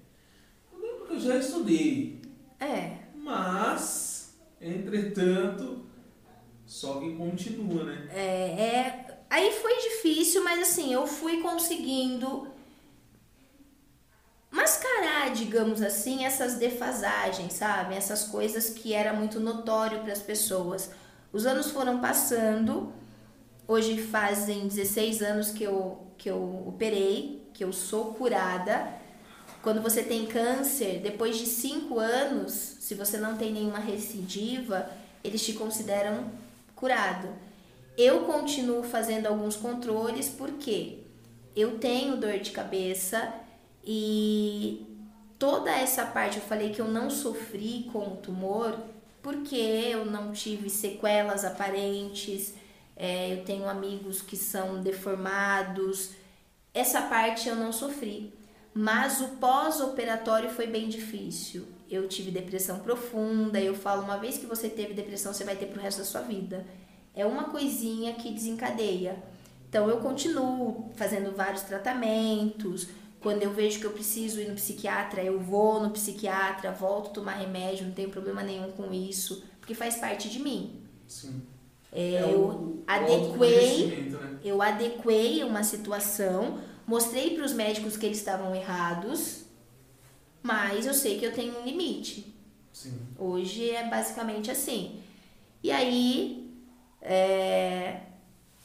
[1.14, 2.20] Eu já estudei.
[2.60, 2.98] É.
[3.16, 5.86] Mas, entretanto,
[6.66, 8.08] só que continua, né?
[8.12, 9.24] É, é.
[9.30, 12.48] Aí foi difícil, mas assim, eu fui conseguindo
[14.50, 17.94] mascarar, digamos assim, essas defasagens, sabe?
[17.94, 20.90] Essas coisas que era muito notório para as pessoas.
[21.32, 22.92] Os anos foram passando.
[23.68, 29.03] Hoje fazem 16 anos que eu que eu operei, que eu sou curada.
[29.64, 34.88] Quando você tem câncer, depois de 5 anos, se você não tem nenhuma recidiva,
[35.24, 36.30] eles te consideram
[36.76, 37.30] curado.
[37.98, 41.00] Eu continuo fazendo alguns controles porque
[41.56, 43.34] eu tenho dor de cabeça,
[43.86, 44.86] e
[45.38, 48.78] toda essa parte, eu falei que eu não sofri com o tumor
[49.22, 52.54] porque eu não tive sequelas aparentes,
[52.96, 56.12] é, eu tenho amigos que são deformados.
[56.74, 58.34] Essa parte eu não sofri,
[58.74, 61.66] mas o pós-operatório foi bem difícil.
[61.90, 65.68] Eu tive depressão profunda, eu falo, uma vez que você teve depressão, você vai ter
[65.68, 66.66] pro resto da sua vida.
[67.16, 69.16] É uma coisinha que desencadeia.
[69.70, 72.88] Então eu continuo fazendo vários tratamentos,
[73.24, 77.14] quando eu vejo que eu preciso ir no psiquiatra, eu vou no psiquiatra, volto a
[77.14, 80.82] tomar remédio, não tenho problema nenhum com isso, porque faz parte de mim.
[81.08, 81.42] Sim.
[81.90, 84.40] É, é eu o, adequei, né?
[84.44, 89.44] eu adequei uma situação, mostrei para os médicos que eles estavam errados,
[90.42, 92.34] mas eu sei que eu tenho um limite.
[92.72, 93.00] Sim.
[93.18, 95.00] Hoje é basicamente assim.
[95.62, 96.52] E aí,
[97.02, 98.02] é,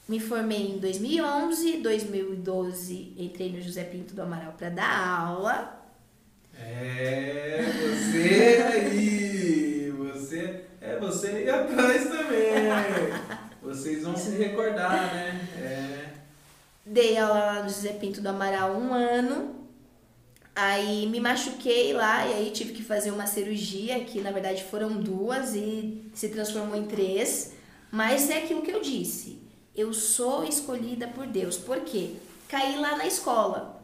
[0.07, 5.79] me formei em 2011, 2012 entrei no José Pinto do Amaral para dar aula.
[6.53, 12.49] É, você aí, você é você aí atrás também.
[13.61, 15.47] Vocês vão se recordar, né?
[15.57, 15.98] É.
[16.89, 19.55] Dei aula lá no José Pinto do Amaral um ano.
[20.55, 24.97] Aí me machuquei lá e aí tive que fazer uma cirurgia, que na verdade foram
[24.97, 27.53] duas e se transformou em três.
[27.91, 29.39] Mas é aquilo que eu disse
[29.79, 31.57] eu sou escolhida por Deus.
[31.57, 32.15] Por quê?
[32.49, 33.81] Caí lá na escola.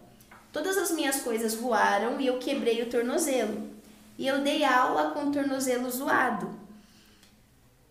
[0.51, 3.69] Todas as minhas coisas voaram e eu quebrei o tornozelo.
[4.17, 6.49] E eu dei aula com o tornozelo zoado.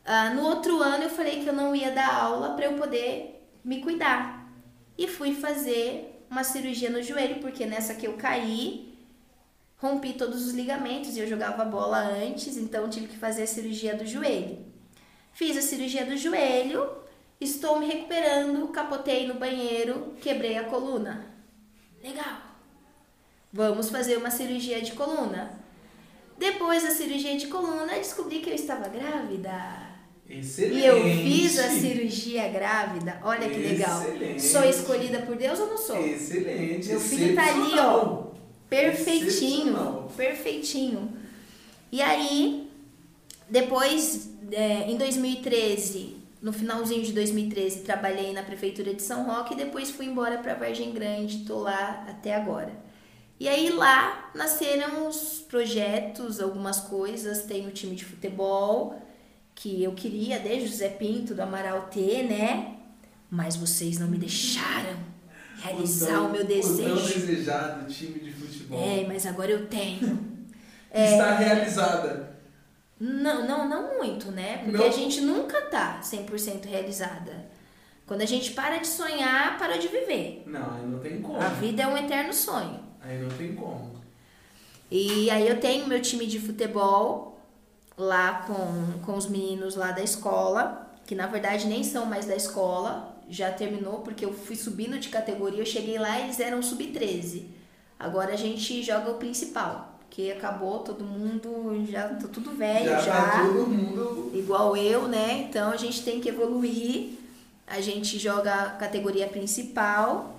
[0.05, 3.43] Ah, no outro ano eu falei que eu não ia dar aula para eu poder
[3.65, 4.34] me cuidar.
[4.97, 8.97] E fui fazer uma cirurgia no joelho, porque nessa que eu caí,
[9.77, 13.95] rompi todos os ligamentos e eu jogava bola antes, então tive que fazer a cirurgia
[13.95, 14.65] do joelho.
[15.33, 17.05] Fiz a cirurgia do joelho,
[17.41, 21.27] Estou me recuperando, capotei no banheiro, quebrei a coluna.
[22.03, 22.39] Legal.
[23.53, 25.61] Vamos fazer uma cirurgia de coluna.
[26.39, 29.84] Depois da cirurgia de coluna, descobri que eu estava grávida.
[30.29, 30.77] Excelente.
[30.77, 33.21] E eu fiz a cirurgia grávida.
[33.23, 34.03] Olha que legal.
[34.03, 34.43] Excelente.
[34.43, 36.05] Sou escolhida por Deus ou não sou?
[36.05, 36.89] Excelente.
[36.89, 38.25] Meu filho tá ali, ó.
[38.69, 40.09] Perfeitinho.
[40.17, 41.13] Perfeitinho.
[41.93, 42.71] E aí,
[43.49, 49.57] depois, é, em 2013, no finalzinho de 2013 trabalhei na prefeitura de São Roque e
[49.57, 52.73] depois fui embora para Vargem Grande, tô lá até agora.
[53.39, 59.01] E aí lá nasceram os projetos, algumas coisas, tem o time de futebol
[59.55, 62.77] que eu queria desde José Pinto do Amaral T, né?
[63.31, 64.97] Mas vocês não me deixaram
[65.59, 66.95] realizar o, meu desejo.
[66.95, 68.81] O tão desejado time de futebol.
[68.81, 70.35] É, mas agora eu tenho.
[70.93, 72.35] Está é, realizada.
[73.01, 74.59] Não, não, não muito, né?
[74.59, 74.87] Porque não.
[74.87, 77.47] a gente nunca tá 100% realizada.
[78.07, 80.45] Quando a gente para de sonhar, para de viver.
[80.47, 81.41] Não, aí não tem como.
[81.41, 82.81] A vida é um eterno sonho.
[83.01, 83.95] Aí não tem como.
[84.91, 87.34] E aí eu tenho meu time de futebol
[87.97, 92.35] lá com, com os meninos lá da escola, que na verdade nem são mais da
[92.35, 96.63] escola, já terminou porque eu fui subindo de categoria, eu cheguei lá e eles eram
[96.63, 97.45] sub-13.
[97.99, 103.01] Agora a gente joga o principal que acabou todo mundo, já tá tudo velho já.
[103.01, 104.31] já tá todo mundo...
[104.35, 105.47] Igual eu, né?
[105.49, 107.15] Então a gente tem que evoluir.
[107.67, 110.37] A gente joga a categoria principal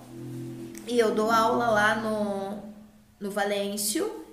[0.88, 2.60] e eu dou aula lá no,
[3.20, 4.25] no Valêncio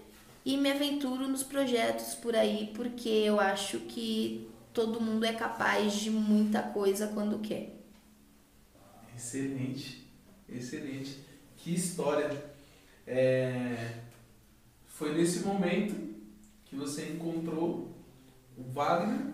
[0.44, 5.94] e me aventuro nos projetos por aí, porque eu acho que todo mundo é capaz
[5.94, 7.76] de muita coisa quando quer.
[9.14, 10.06] Excelente,
[10.48, 11.18] excelente.
[11.56, 12.44] Que história.
[13.06, 13.98] É...
[14.86, 15.94] Foi nesse momento
[16.64, 17.94] que você encontrou
[18.56, 19.32] o Wagner?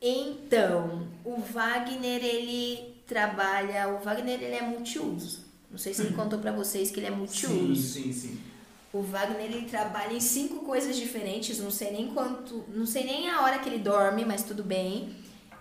[0.00, 3.88] Então, o Wagner, ele trabalha...
[3.88, 5.44] O Wagner, ele é multiuso.
[5.70, 7.76] Não sei se ele contou para vocês que ele é multiuso.
[7.76, 8.49] Sim, sim, sim.
[8.92, 13.30] O Wagner ele trabalha em cinco coisas diferentes, não sei nem quanto, não sei nem
[13.30, 15.14] a hora que ele dorme, mas tudo bem.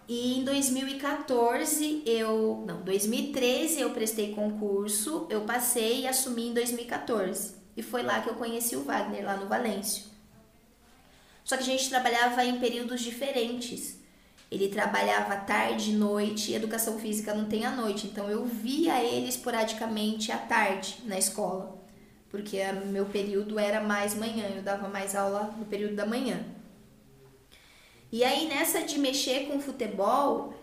[0.08, 7.54] E em 2014 eu, não, 2013 eu prestei concurso, eu passei e assumi em 2014.
[7.78, 10.06] E foi lá que eu conheci o Wagner lá no Valêncio.
[11.44, 14.00] Só que a gente trabalhava em períodos diferentes.
[14.50, 20.32] Ele trabalhava tarde, noite, educação física não tem à noite, então eu via ele esporadicamente
[20.32, 21.79] à tarde na escola
[22.30, 26.44] porque meu período era mais manhã, eu dava mais aula no período da manhã.
[28.12, 30.54] E aí nessa de mexer com futebol,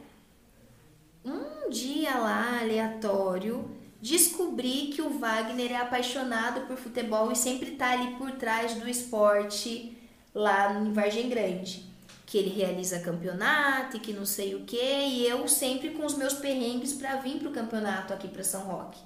[1.25, 7.91] um dia lá aleatório, descobri que o Wagner é apaixonado por futebol e sempre tá
[7.91, 9.97] ali por trás do esporte
[10.35, 11.85] lá em Vargem Grande.
[12.25, 16.17] Que ele realiza campeonato e que não sei o que, e eu sempre com os
[16.17, 18.99] meus perrengues para vir pro campeonato aqui para São Roque.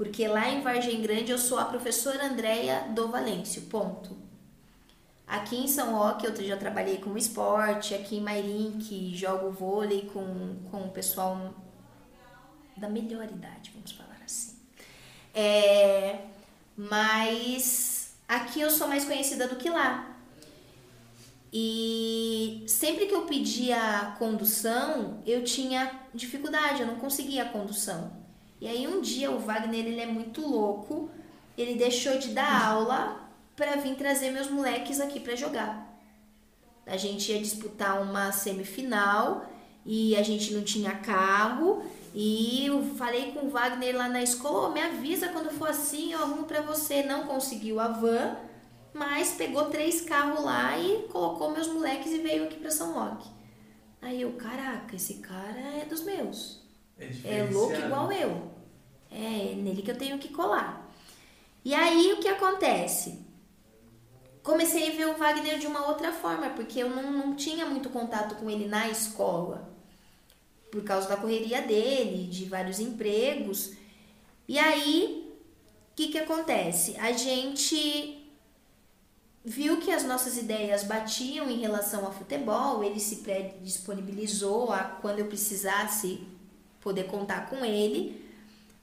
[0.00, 4.16] Porque lá em Vargem Grande eu sou a professora Andréia do Valêncio, ponto.
[5.26, 10.56] Aqui em São Roque eu já trabalhei com esporte, aqui em Mairink jogo vôlei com,
[10.70, 11.54] com o pessoal
[12.78, 14.56] da melhor idade, vamos falar assim.
[15.34, 16.20] É,
[16.74, 20.16] mas aqui eu sou mais conhecida do que lá.
[21.52, 28.19] E sempre que eu pedia condução, eu tinha dificuldade, eu não conseguia a condução.
[28.60, 31.10] E aí um dia o Wagner, ele é muito louco,
[31.56, 35.88] ele deixou de dar aula para vir trazer meus moleques aqui para jogar.
[36.86, 39.46] A gente ia disputar uma semifinal
[39.84, 41.82] e a gente não tinha carro
[42.14, 46.12] e eu falei com o Wagner lá na escola, oh, me avisa quando for assim,
[46.12, 47.02] eu arrumo para você.
[47.02, 48.36] Não conseguiu a van,
[48.92, 53.28] mas pegou três carros lá e colocou meus moleques e veio aqui para São Roque.
[54.02, 56.59] Aí eu, caraca, esse cara é dos meus.
[57.00, 58.50] É, é louco igual eu.
[59.10, 60.88] É nele que eu tenho que colar.
[61.64, 63.18] E aí o que acontece?
[64.42, 67.90] Comecei a ver o Wagner de uma outra forma, porque eu não, não tinha muito
[67.90, 69.68] contato com ele na escola.
[70.70, 73.72] Por causa da correria dele, de vários empregos.
[74.46, 75.34] E aí,
[75.92, 76.96] o que, que acontece?
[76.98, 78.20] A gente
[79.44, 85.18] viu que as nossas ideias batiam em relação ao futebol, ele se predisponibilizou a quando
[85.18, 86.26] eu precisasse
[86.80, 88.24] poder contar com ele,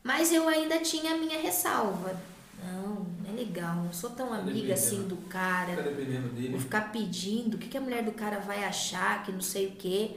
[0.04, 2.20] mas eu ainda tinha a minha ressalva.
[2.64, 5.76] Não, não é legal, não sou tão tá amiga assim do cara.
[5.76, 6.50] Tá dele.
[6.50, 9.68] Vou ficar pedindo o que, que a mulher do cara vai achar, que não sei
[9.68, 10.12] o quê.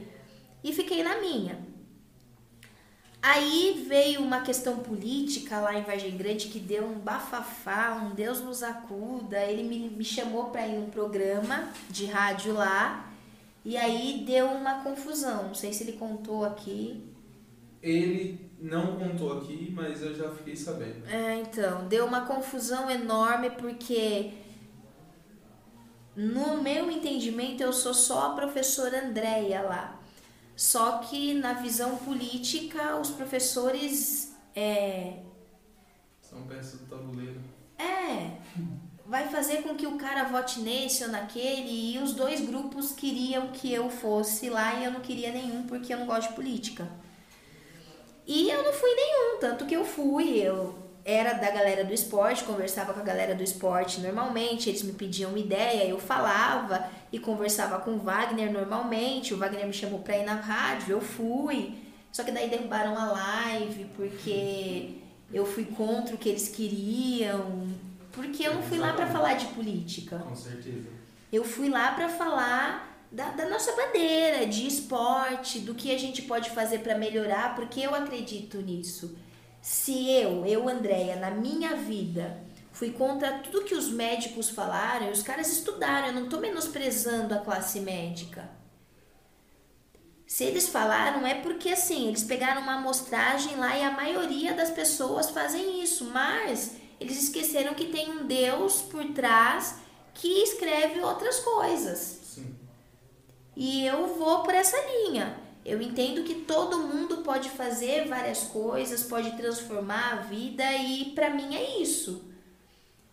[0.62, 1.58] E fiquei na minha.
[3.22, 8.40] Aí veio uma questão política lá em Vargem Grande que deu um bafafá, um Deus
[8.40, 9.38] nos acuda.
[9.44, 13.10] Ele me, me chamou para ir num programa de rádio lá.
[13.62, 15.48] E aí deu uma confusão.
[15.48, 17.09] Não sei se ele contou aqui.
[17.82, 21.06] Ele não contou aqui, mas eu já fiquei sabendo.
[21.08, 24.32] É, então, deu uma confusão enorme porque
[26.14, 30.00] no meu entendimento eu sou só a professora Andréia lá.
[30.54, 35.20] Só que na visão política os professores é
[36.30, 37.40] são peças do tabuleiro.
[37.76, 38.36] É.
[39.04, 43.48] Vai fazer com que o cara vote nesse ou naquele e os dois grupos queriam
[43.48, 46.86] que eu fosse lá e eu não queria nenhum porque eu não gosto de política.
[48.30, 50.72] E eu não fui nenhum, tanto que eu fui, eu
[51.04, 55.30] era da galera do esporte, conversava com a galera do esporte normalmente, eles me pediam
[55.30, 60.16] uma ideia, eu falava e conversava com o Wagner normalmente, o Wagner me chamou pra
[60.16, 61.74] ir na rádio, eu fui.
[62.12, 64.98] Só que daí derrubaram a live porque
[65.34, 67.66] eu fui contra o que eles queriam,
[68.12, 70.18] porque eu não fui lá para falar de política.
[70.18, 70.86] Com certeza.
[71.32, 76.22] Eu fui lá para falar da, da nossa bandeira, de esporte, do que a gente
[76.22, 79.16] pode fazer para melhorar, porque eu acredito nisso.
[79.60, 82.42] Se eu, eu, Andréia, na minha vida,
[82.72, 87.38] fui contra tudo que os médicos falaram, os caras estudaram, eu não estou menosprezando a
[87.38, 88.48] classe médica.
[90.26, 94.70] Se eles falaram é porque assim, eles pegaram uma amostragem lá e a maioria das
[94.70, 99.74] pessoas fazem isso, mas eles esqueceram que tem um Deus por trás
[100.14, 102.19] que escreve outras coisas.
[103.60, 105.36] E eu vou por essa linha.
[105.66, 111.28] Eu entendo que todo mundo pode fazer várias coisas, pode transformar a vida e para
[111.28, 112.24] mim é isso.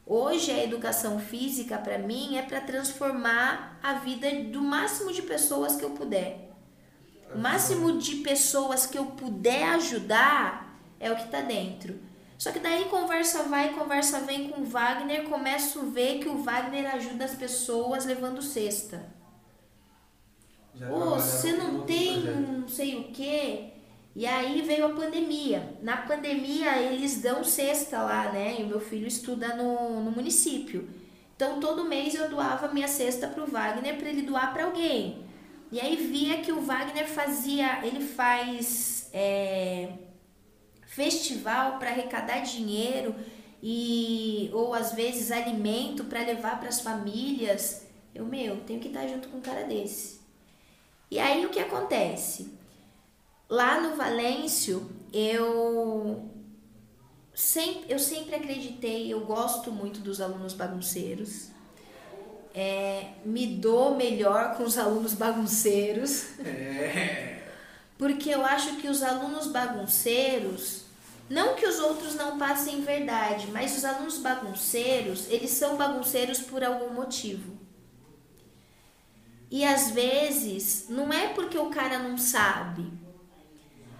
[0.05, 5.75] Hoje a educação física para mim é para transformar a vida do máximo de pessoas
[5.75, 6.49] que eu puder.
[7.35, 11.99] O máximo de pessoas que eu puder ajudar é o que está dentro.
[12.37, 16.41] Só que daí conversa vai, conversa vem com o Wagner, começo a ver que o
[16.41, 19.16] Wagner ajuda as pessoas levando cesta.
[20.91, 22.23] Ô, você não tem
[22.67, 23.69] não sei o quê?
[24.15, 25.77] E aí veio a pandemia.
[25.81, 28.57] Na pandemia eles dão cesta lá, né?
[28.59, 30.89] E o meu filho estuda no, no município.
[31.35, 35.23] Então todo mês eu doava minha cesta pro Wagner para ele doar para alguém.
[35.71, 39.89] E aí via que o Wagner fazia, ele faz é,
[40.85, 43.13] festival para arrecadar dinheiro
[43.61, 47.85] e ou às vezes alimento para levar para as famílias.
[48.15, 50.16] Eu, meu, tenho que estar junto com um cara desse.
[51.09, 52.51] E aí o que acontece?
[53.49, 56.29] Lá no Valêncio, eu
[57.33, 61.49] sempre, eu sempre acreditei, eu gosto muito dos alunos bagunceiros.
[62.53, 66.39] É, me dou melhor com os alunos bagunceiros.
[66.39, 67.43] É.
[67.97, 70.87] Porque eu acho que os alunos bagunceiros
[71.29, 76.63] não que os outros não passem verdade, mas os alunos bagunceiros, eles são bagunceiros por
[76.63, 77.56] algum motivo.
[79.49, 82.85] E às vezes, não é porque o cara não sabe.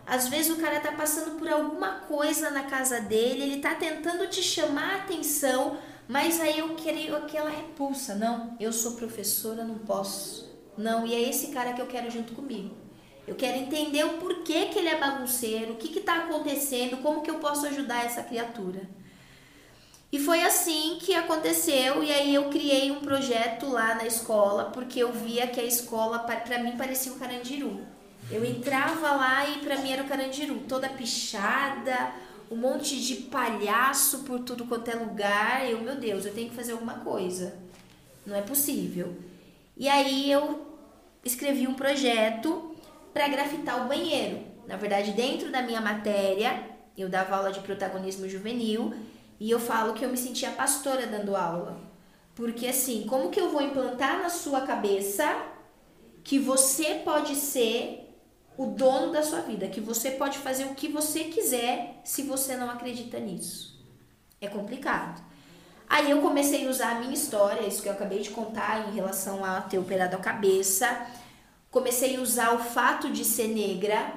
[0.06, 4.28] Às vezes o cara tá passando por alguma coisa na casa dele, ele tá tentando
[4.28, 5.78] te chamar a atenção,
[6.08, 8.16] mas aí eu queria aquela repulsa.
[8.16, 10.50] Não, eu sou professora, não posso.
[10.78, 12.76] Não, e é esse cara que eu quero junto comigo.
[13.28, 17.30] Eu quero entender o porquê que ele é bagunceiro, o que está acontecendo, como que
[17.30, 18.88] eu posso ajudar essa criatura.
[20.12, 25.00] E foi assim que aconteceu, e aí eu criei um projeto lá na escola, porque
[25.00, 27.82] eu via que a escola, para mim, parecia um carandiru.
[28.32, 32.14] Eu entrava lá e para mim era o carandiru, toda pichada,
[32.50, 35.70] um monte de palhaço por tudo quanto é lugar.
[35.70, 37.58] Eu, meu Deus, eu tenho que fazer alguma coisa.
[38.26, 39.16] Não é possível.
[39.76, 40.68] E aí eu
[41.24, 42.76] escrevi um projeto
[43.14, 44.40] para grafitar o banheiro.
[44.68, 46.64] Na verdade, dentro da minha matéria,
[46.98, 48.94] eu dava aula de protagonismo juvenil
[49.40, 51.80] e eu falo que eu me sentia pastora dando aula.
[52.36, 55.24] Porque assim, como que eu vou implantar na sua cabeça
[56.24, 58.04] que você pode ser
[58.58, 62.56] o dono da sua vida, que você pode fazer o que você quiser se você
[62.56, 63.80] não acredita nisso?
[64.42, 65.24] É complicado.
[65.90, 68.94] Aí eu comecei a usar a minha história, isso que eu acabei de contar em
[68.94, 71.08] relação a ter operado a cabeça
[71.70, 74.14] comecei a usar o fato de ser negra,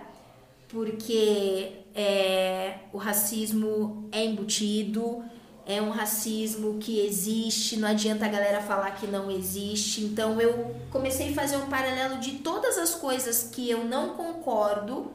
[0.68, 5.22] porque é, o racismo é embutido,
[5.66, 10.02] é um racismo que existe, não adianta a galera falar que não existe.
[10.02, 15.12] Então eu comecei a fazer um paralelo de todas as coisas que eu não concordo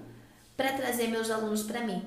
[0.56, 2.04] para trazer meus alunos para mim.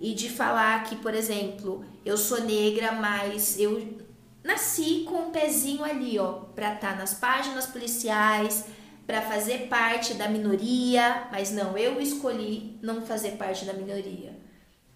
[0.00, 3.98] E de falar que, por exemplo, eu sou negra, mas eu
[4.42, 8.66] nasci com um pezinho ali, ó, para estar tá nas páginas policiais,
[9.06, 14.38] para fazer parte da minoria, mas não, eu escolhi não fazer parte da minoria.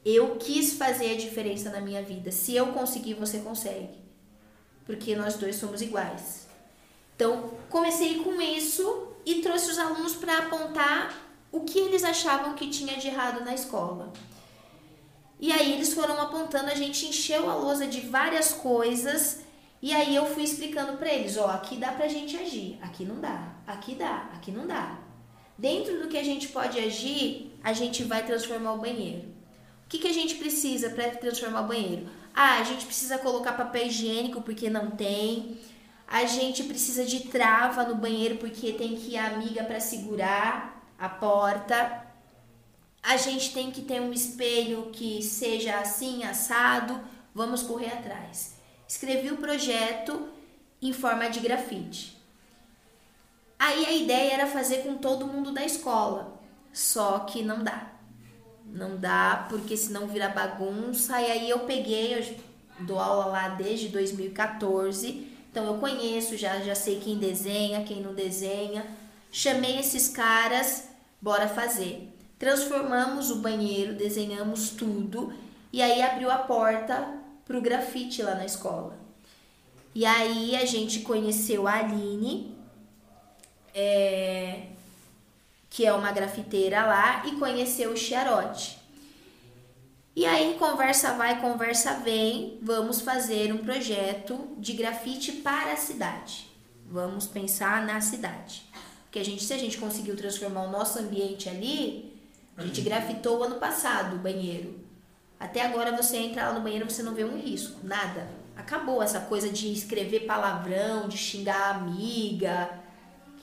[0.04, 2.32] Eu quis fazer a diferença na minha vida.
[2.32, 3.98] Se eu conseguir, você consegue.
[4.86, 6.46] Porque nós dois somos iguais.
[7.14, 11.14] Então, comecei com isso e trouxe os alunos para apontar
[11.52, 14.12] o que eles achavam que tinha de errado na escola.
[15.40, 19.40] E aí eles foram apontando, a gente encheu a lousa de várias coisas
[19.80, 23.20] e aí eu fui explicando para eles, ó, aqui dá pra gente agir, aqui não
[23.20, 24.98] dá, aqui dá, aqui não dá.
[25.56, 29.28] Dentro do que a gente pode agir, a gente vai transformar o banheiro.
[29.84, 32.08] O que, que a gente precisa para transformar o banheiro?
[32.34, 35.58] Ah, a gente precisa colocar papel higiênico porque não tem.
[36.06, 40.84] A gente precisa de trava no banheiro porque tem que ir a amiga para segurar
[40.98, 42.04] a porta.
[43.02, 47.00] A gente tem que ter um espelho que seja assim, assado.
[47.34, 48.57] Vamos correr atrás
[48.88, 50.26] escrevi o projeto
[50.80, 52.16] em forma de grafite.
[53.58, 56.40] Aí a ideia era fazer com todo mundo da escola,
[56.72, 57.92] só que não dá.
[58.64, 61.20] Não dá porque senão vira bagunça.
[61.20, 62.36] E aí eu peguei, eu
[62.80, 68.14] dou aula lá desde 2014, então eu conheço, já, já sei quem desenha, quem não
[68.14, 68.86] desenha.
[69.30, 70.88] Chamei esses caras,
[71.20, 72.08] bora fazer.
[72.38, 75.32] Transformamos o banheiro, desenhamos tudo
[75.72, 77.17] e aí abriu a porta
[77.48, 78.96] pro grafite lá na escola.
[79.94, 82.54] E aí a gente conheceu a Aline,
[83.74, 84.66] é,
[85.68, 88.78] que é uma grafiteira lá, e conheceu o Chiarote.
[90.14, 96.48] E aí, conversa vai, conversa vem, vamos fazer um projeto de grafite para a cidade.
[96.90, 98.64] Vamos pensar na cidade.
[99.04, 102.20] Porque a gente, se a gente conseguiu transformar o nosso ambiente ali,
[102.56, 104.77] a gente grafitou o ano passado o banheiro.
[105.38, 108.28] Até agora você entra lá no banheiro, você não vê um risco, nada.
[108.56, 112.70] Acabou essa coisa de escrever palavrão, de xingar a amiga,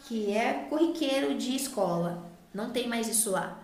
[0.06, 2.30] que é corriqueiro de escola.
[2.54, 3.62] Não tem mais isso lá.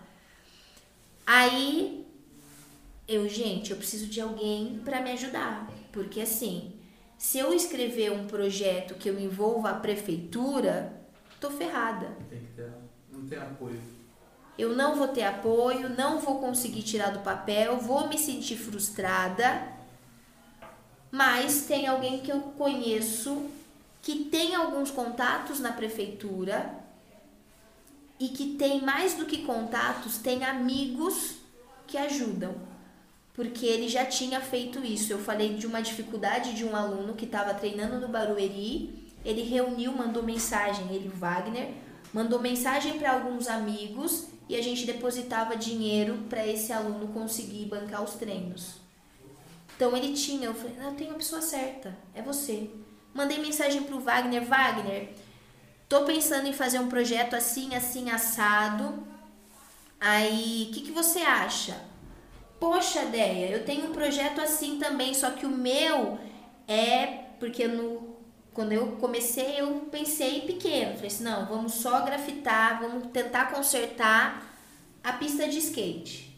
[1.26, 2.06] Aí
[3.06, 6.72] eu, gente, eu preciso de alguém para me ajudar, porque assim,
[7.18, 10.92] se eu escrever um projeto que eu envolva a prefeitura,
[11.38, 12.16] tô ferrada.
[12.30, 12.72] Tem que ter,
[13.12, 13.80] não tem apoio.
[14.58, 19.62] Eu não vou ter apoio, não vou conseguir tirar do papel, vou me sentir frustrada.
[21.10, 23.50] Mas tem alguém que eu conheço
[24.02, 26.74] que tem alguns contatos na prefeitura
[28.18, 31.36] e que tem mais do que contatos, tem amigos
[31.86, 32.54] que ajudam.
[33.34, 35.12] Porque ele já tinha feito isso.
[35.12, 39.92] Eu falei de uma dificuldade de um aluno que estava treinando no Barueri, ele reuniu,
[39.92, 41.72] mandou mensagem, ele Wagner,
[42.12, 48.02] mandou mensagem para alguns amigos e a gente depositava dinheiro para esse aluno conseguir bancar
[48.02, 48.74] os treinos.
[49.74, 52.68] Então ele tinha, eu falei, eu tenho a pessoa certa, é você.
[53.14, 55.08] Mandei mensagem pro Wagner, Wagner,
[55.88, 59.02] tô pensando em fazer um projeto assim, assim, assado.
[59.98, 61.74] Aí, o que, que você acha?
[62.60, 66.18] Poxa, Deia, eu tenho um projeto assim também, só que o meu
[66.68, 67.06] é
[67.40, 68.11] porque no
[68.54, 70.94] quando eu comecei, eu pensei pequeno.
[70.94, 74.42] Falei assim, não, vamos só grafitar, vamos tentar consertar
[75.02, 76.30] a pista de skate.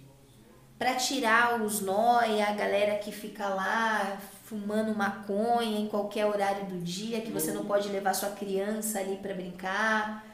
[0.79, 6.67] Para tirar os nó e a galera que fica lá fumando maconha em qualquer horário
[6.67, 10.25] do dia, que você não pode levar sua criança ali para brincar.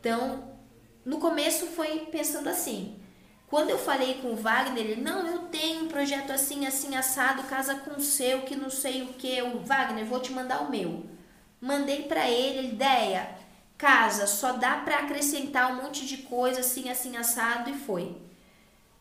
[0.00, 0.52] Então,
[1.04, 2.96] no começo foi pensando assim.
[3.46, 7.42] Quando eu falei com o Wagner, ele, não, eu tenho um projeto assim, assim, assado,
[7.44, 9.42] casa com o seu, que não sei o que.
[9.42, 11.11] O Wagner, vou te mandar o meu.
[11.62, 13.36] Mandei para ele, ideia,
[13.78, 18.16] casa, só dá para acrescentar um monte de coisa assim, assim, assado e foi.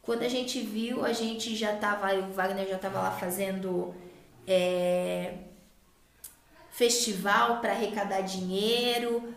[0.03, 3.95] Quando a gente viu, a gente já tava, o Wagner já tava lá fazendo
[4.45, 5.33] é,
[6.69, 9.33] festival para arrecadar dinheiro.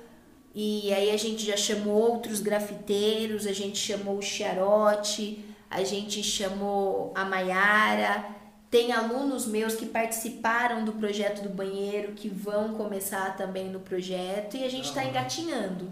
[0.55, 6.23] E aí a gente já chamou outros grafiteiros, a gente chamou o Chiarote, a gente
[6.23, 8.44] chamou a Maiara.
[8.75, 14.57] Tem alunos meus que participaram do projeto do banheiro, que vão começar também no projeto,
[14.57, 15.89] e a gente está engatinhando.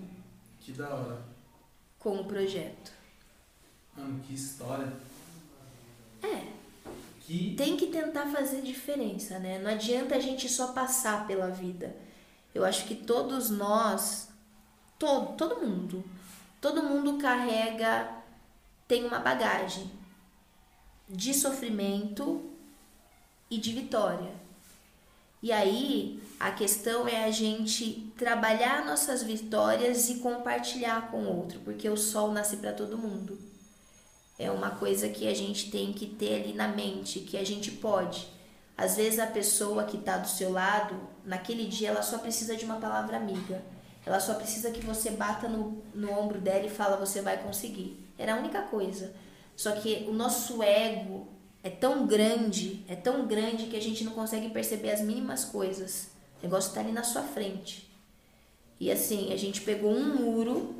[0.58, 1.22] Que da hora.
[1.96, 2.90] Com o projeto.
[3.96, 4.92] Mano, que história.
[6.24, 6.48] É.
[7.20, 7.54] Que...
[7.54, 9.60] Tem que tentar fazer diferença, né?
[9.60, 11.94] Não adianta a gente só passar pela vida.
[12.52, 14.28] Eu acho que todos nós,
[14.98, 16.04] todo, todo mundo,
[16.60, 18.10] todo mundo carrega,
[18.88, 19.88] tem uma bagagem
[21.08, 22.50] de sofrimento
[23.54, 24.30] e de vitória.
[25.42, 31.60] E aí, a questão é a gente trabalhar nossas vitórias e compartilhar com o outro,
[31.60, 33.52] porque o sol nasce para todo mundo
[34.42, 37.70] é uma coisa que a gente tem que ter ali na mente, que a gente
[37.70, 38.28] pode.
[38.76, 42.64] Às vezes a pessoa que está do seu lado, naquele dia, ela só precisa de
[42.64, 43.62] uma palavra amiga.
[44.04, 48.04] Ela só precisa que você bata no, no ombro dela e fala, você vai conseguir.
[48.18, 49.14] Era a única coisa.
[49.54, 51.28] Só que o nosso ego
[51.62, 56.08] é tão grande, é tão grande que a gente não consegue perceber as mínimas coisas.
[56.40, 57.88] O negócio está ali na sua frente.
[58.80, 60.74] E assim, a gente pegou um muro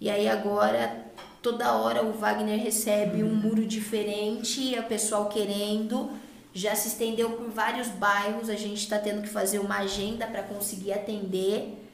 [0.00, 1.06] e aí agora
[1.42, 6.10] toda hora o Wagner recebe um muro diferente, o pessoal querendo,
[6.52, 10.42] já se estendeu por vários bairros, a gente está tendo que fazer uma agenda para
[10.42, 11.84] conseguir atender.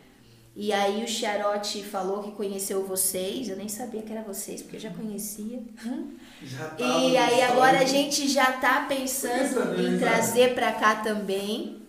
[0.57, 4.77] E aí o Charote falou que conheceu vocês, eu nem sabia que era vocês, porque
[4.77, 5.63] eu já conhecia.
[6.45, 11.83] Já e aí agora a gente já está pensando em trazer para cá também,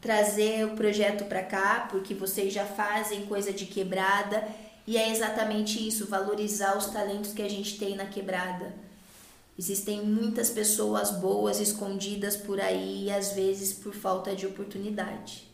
[0.00, 4.46] trazer o projeto para cá, porque vocês já fazem coisa de quebrada
[4.86, 8.74] e é exatamente isso, valorizar os talentos que a gente tem na quebrada.
[9.58, 15.48] Existem muitas pessoas boas escondidas por aí, às vezes por falta de oportunidade.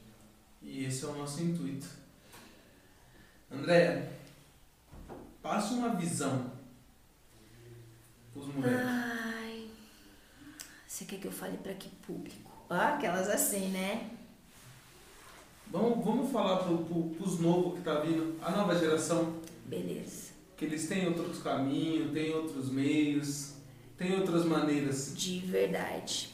[0.61, 1.87] E esse é o nosso intuito.
[3.51, 4.09] André,
[5.41, 6.52] passa uma visão
[8.35, 8.81] os moleques.
[8.87, 9.67] Ai,
[10.87, 12.51] você quer que eu fale para que público?
[12.69, 14.11] Ah, aquelas assim, né?
[15.67, 19.41] Vamos, vamos falar para pro, os novos que tá vindo, a nova geração.
[19.65, 20.33] Beleza.
[20.57, 23.55] Que eles têm outros caminhos, têm outros meios,
[23.97, 25.15] têm outras maneiras.
[25.17, 26.31] De verdade.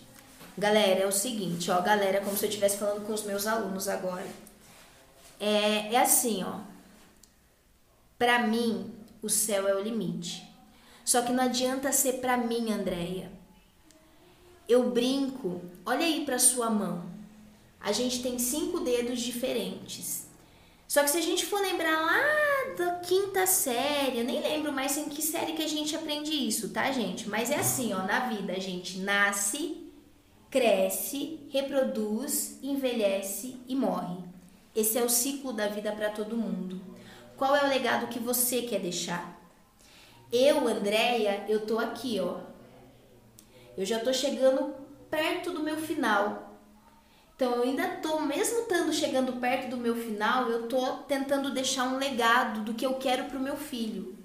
[0.57, 3.87] Galera, é o seguinte, ó, galera, como se eu estivesse falando com os meus alunos
[3.87, 4.27] agora.
[5.39, 6.59] É, é assim, ó.
[8.19, 8.93] Pra mim,
[9.23, 10.48] o céu é o limite.
[11.09, 13.33] Só que não adianta ser pra mim, Andréia.
[14.69, 17.03] Eu brinco, olha aí pra sua mão
[17.81, 20.27] a gente tem cinco dedos diferentes.
[20.87, 24.99] Só que se a gente for lembrar lá da quinta série, eu nem lembro mais
[24.99, 27.27] em que série que a gente aprende isso, tá, gente?
[27.27, 29.85] Mas é assim, ó, na vida a gente nasce
[30.51, 34.19] cresce, reproduz, envelhece e morre.
[34.77, 36.79] Esse é o ciclo da vida para todo mundo.
[37.37, 39.38] Qual é o legado que você quer deixar?
[40.31, 42.41] Eu, Andréia, eu tô aqui, ó.
[43.77, 44.75] Eu já tô chegando
[45.11, 46.57] perto do meu final.
[47.35, 51.85] Então eu ainda tô, mesmo estando chegando perto do meu final, eu tô tentando deixar
[51.85, 54.19] um legado do que eu quero pro meu filho.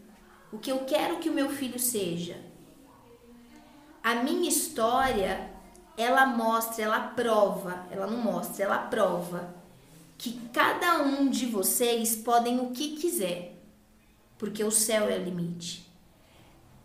[0.51, 2.37] O que eu quero que o meu filho seja.
[4.03, 5.51] A minha história,
[5.95, 9.53] ela mostra, ela prova, ela não mostra, ela prova
[10.17, 13.55] que cada um de vocês podem o que quiser,
[14.37, 15.92] porque o céu é o limite.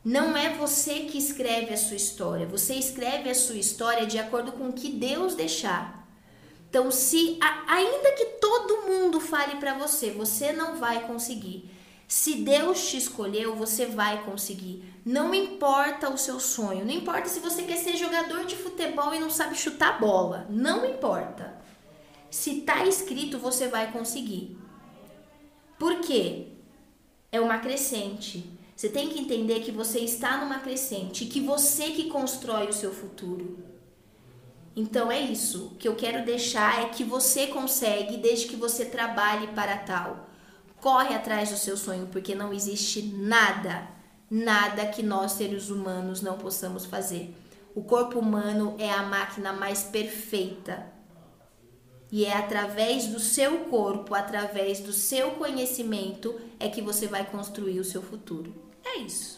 [0.08, 4.52] Não é você que escreve a sua história, você escreve a sua história de acordo
[4.52, 6.08] com o que Deus deixar.
[6.70, 11.70] Então, se ainda que todo mundo fale para você, você não vai conseguir.
[12.06, 14.82] Se Deus te escolheu, você vai conseguir.
[15.04, 19.20] Não importa o seu sonho, não importa se você quer ser jogador de futebol e
[19.20, 21.54] não sabe chutar bola, não importa.
[22.30, 24.56] Se tá escrito, você vai conseguir.
[25.78, 26.46] Por quê?
[27.30, 28.57] É uma crescente.
[28.78, 32.92] Você tem que entender que você está numa crescente, que você que constrói o seu
[32.94, 33.58] futuro.
[34.76, 35.72] Então é isso.
[35.72, 40.28] O que eu quero deixar é que você consegue desde que você trabalhe para tal.
[40.80, 43.88] Corre atrás do seu sonho, porque não existe nada,
[44.30, 47.34] nada que nós seres humanos não possamos fazer.
[47.74, 50.86] O corpo humano é a máquina mais perfeita
[52.12, 57.80] e é através do seu corpo, através do seu conhecimento, é que você vai construir
[57.80, 58.67] o seu futuro.
[58.94, 59.37] É isso.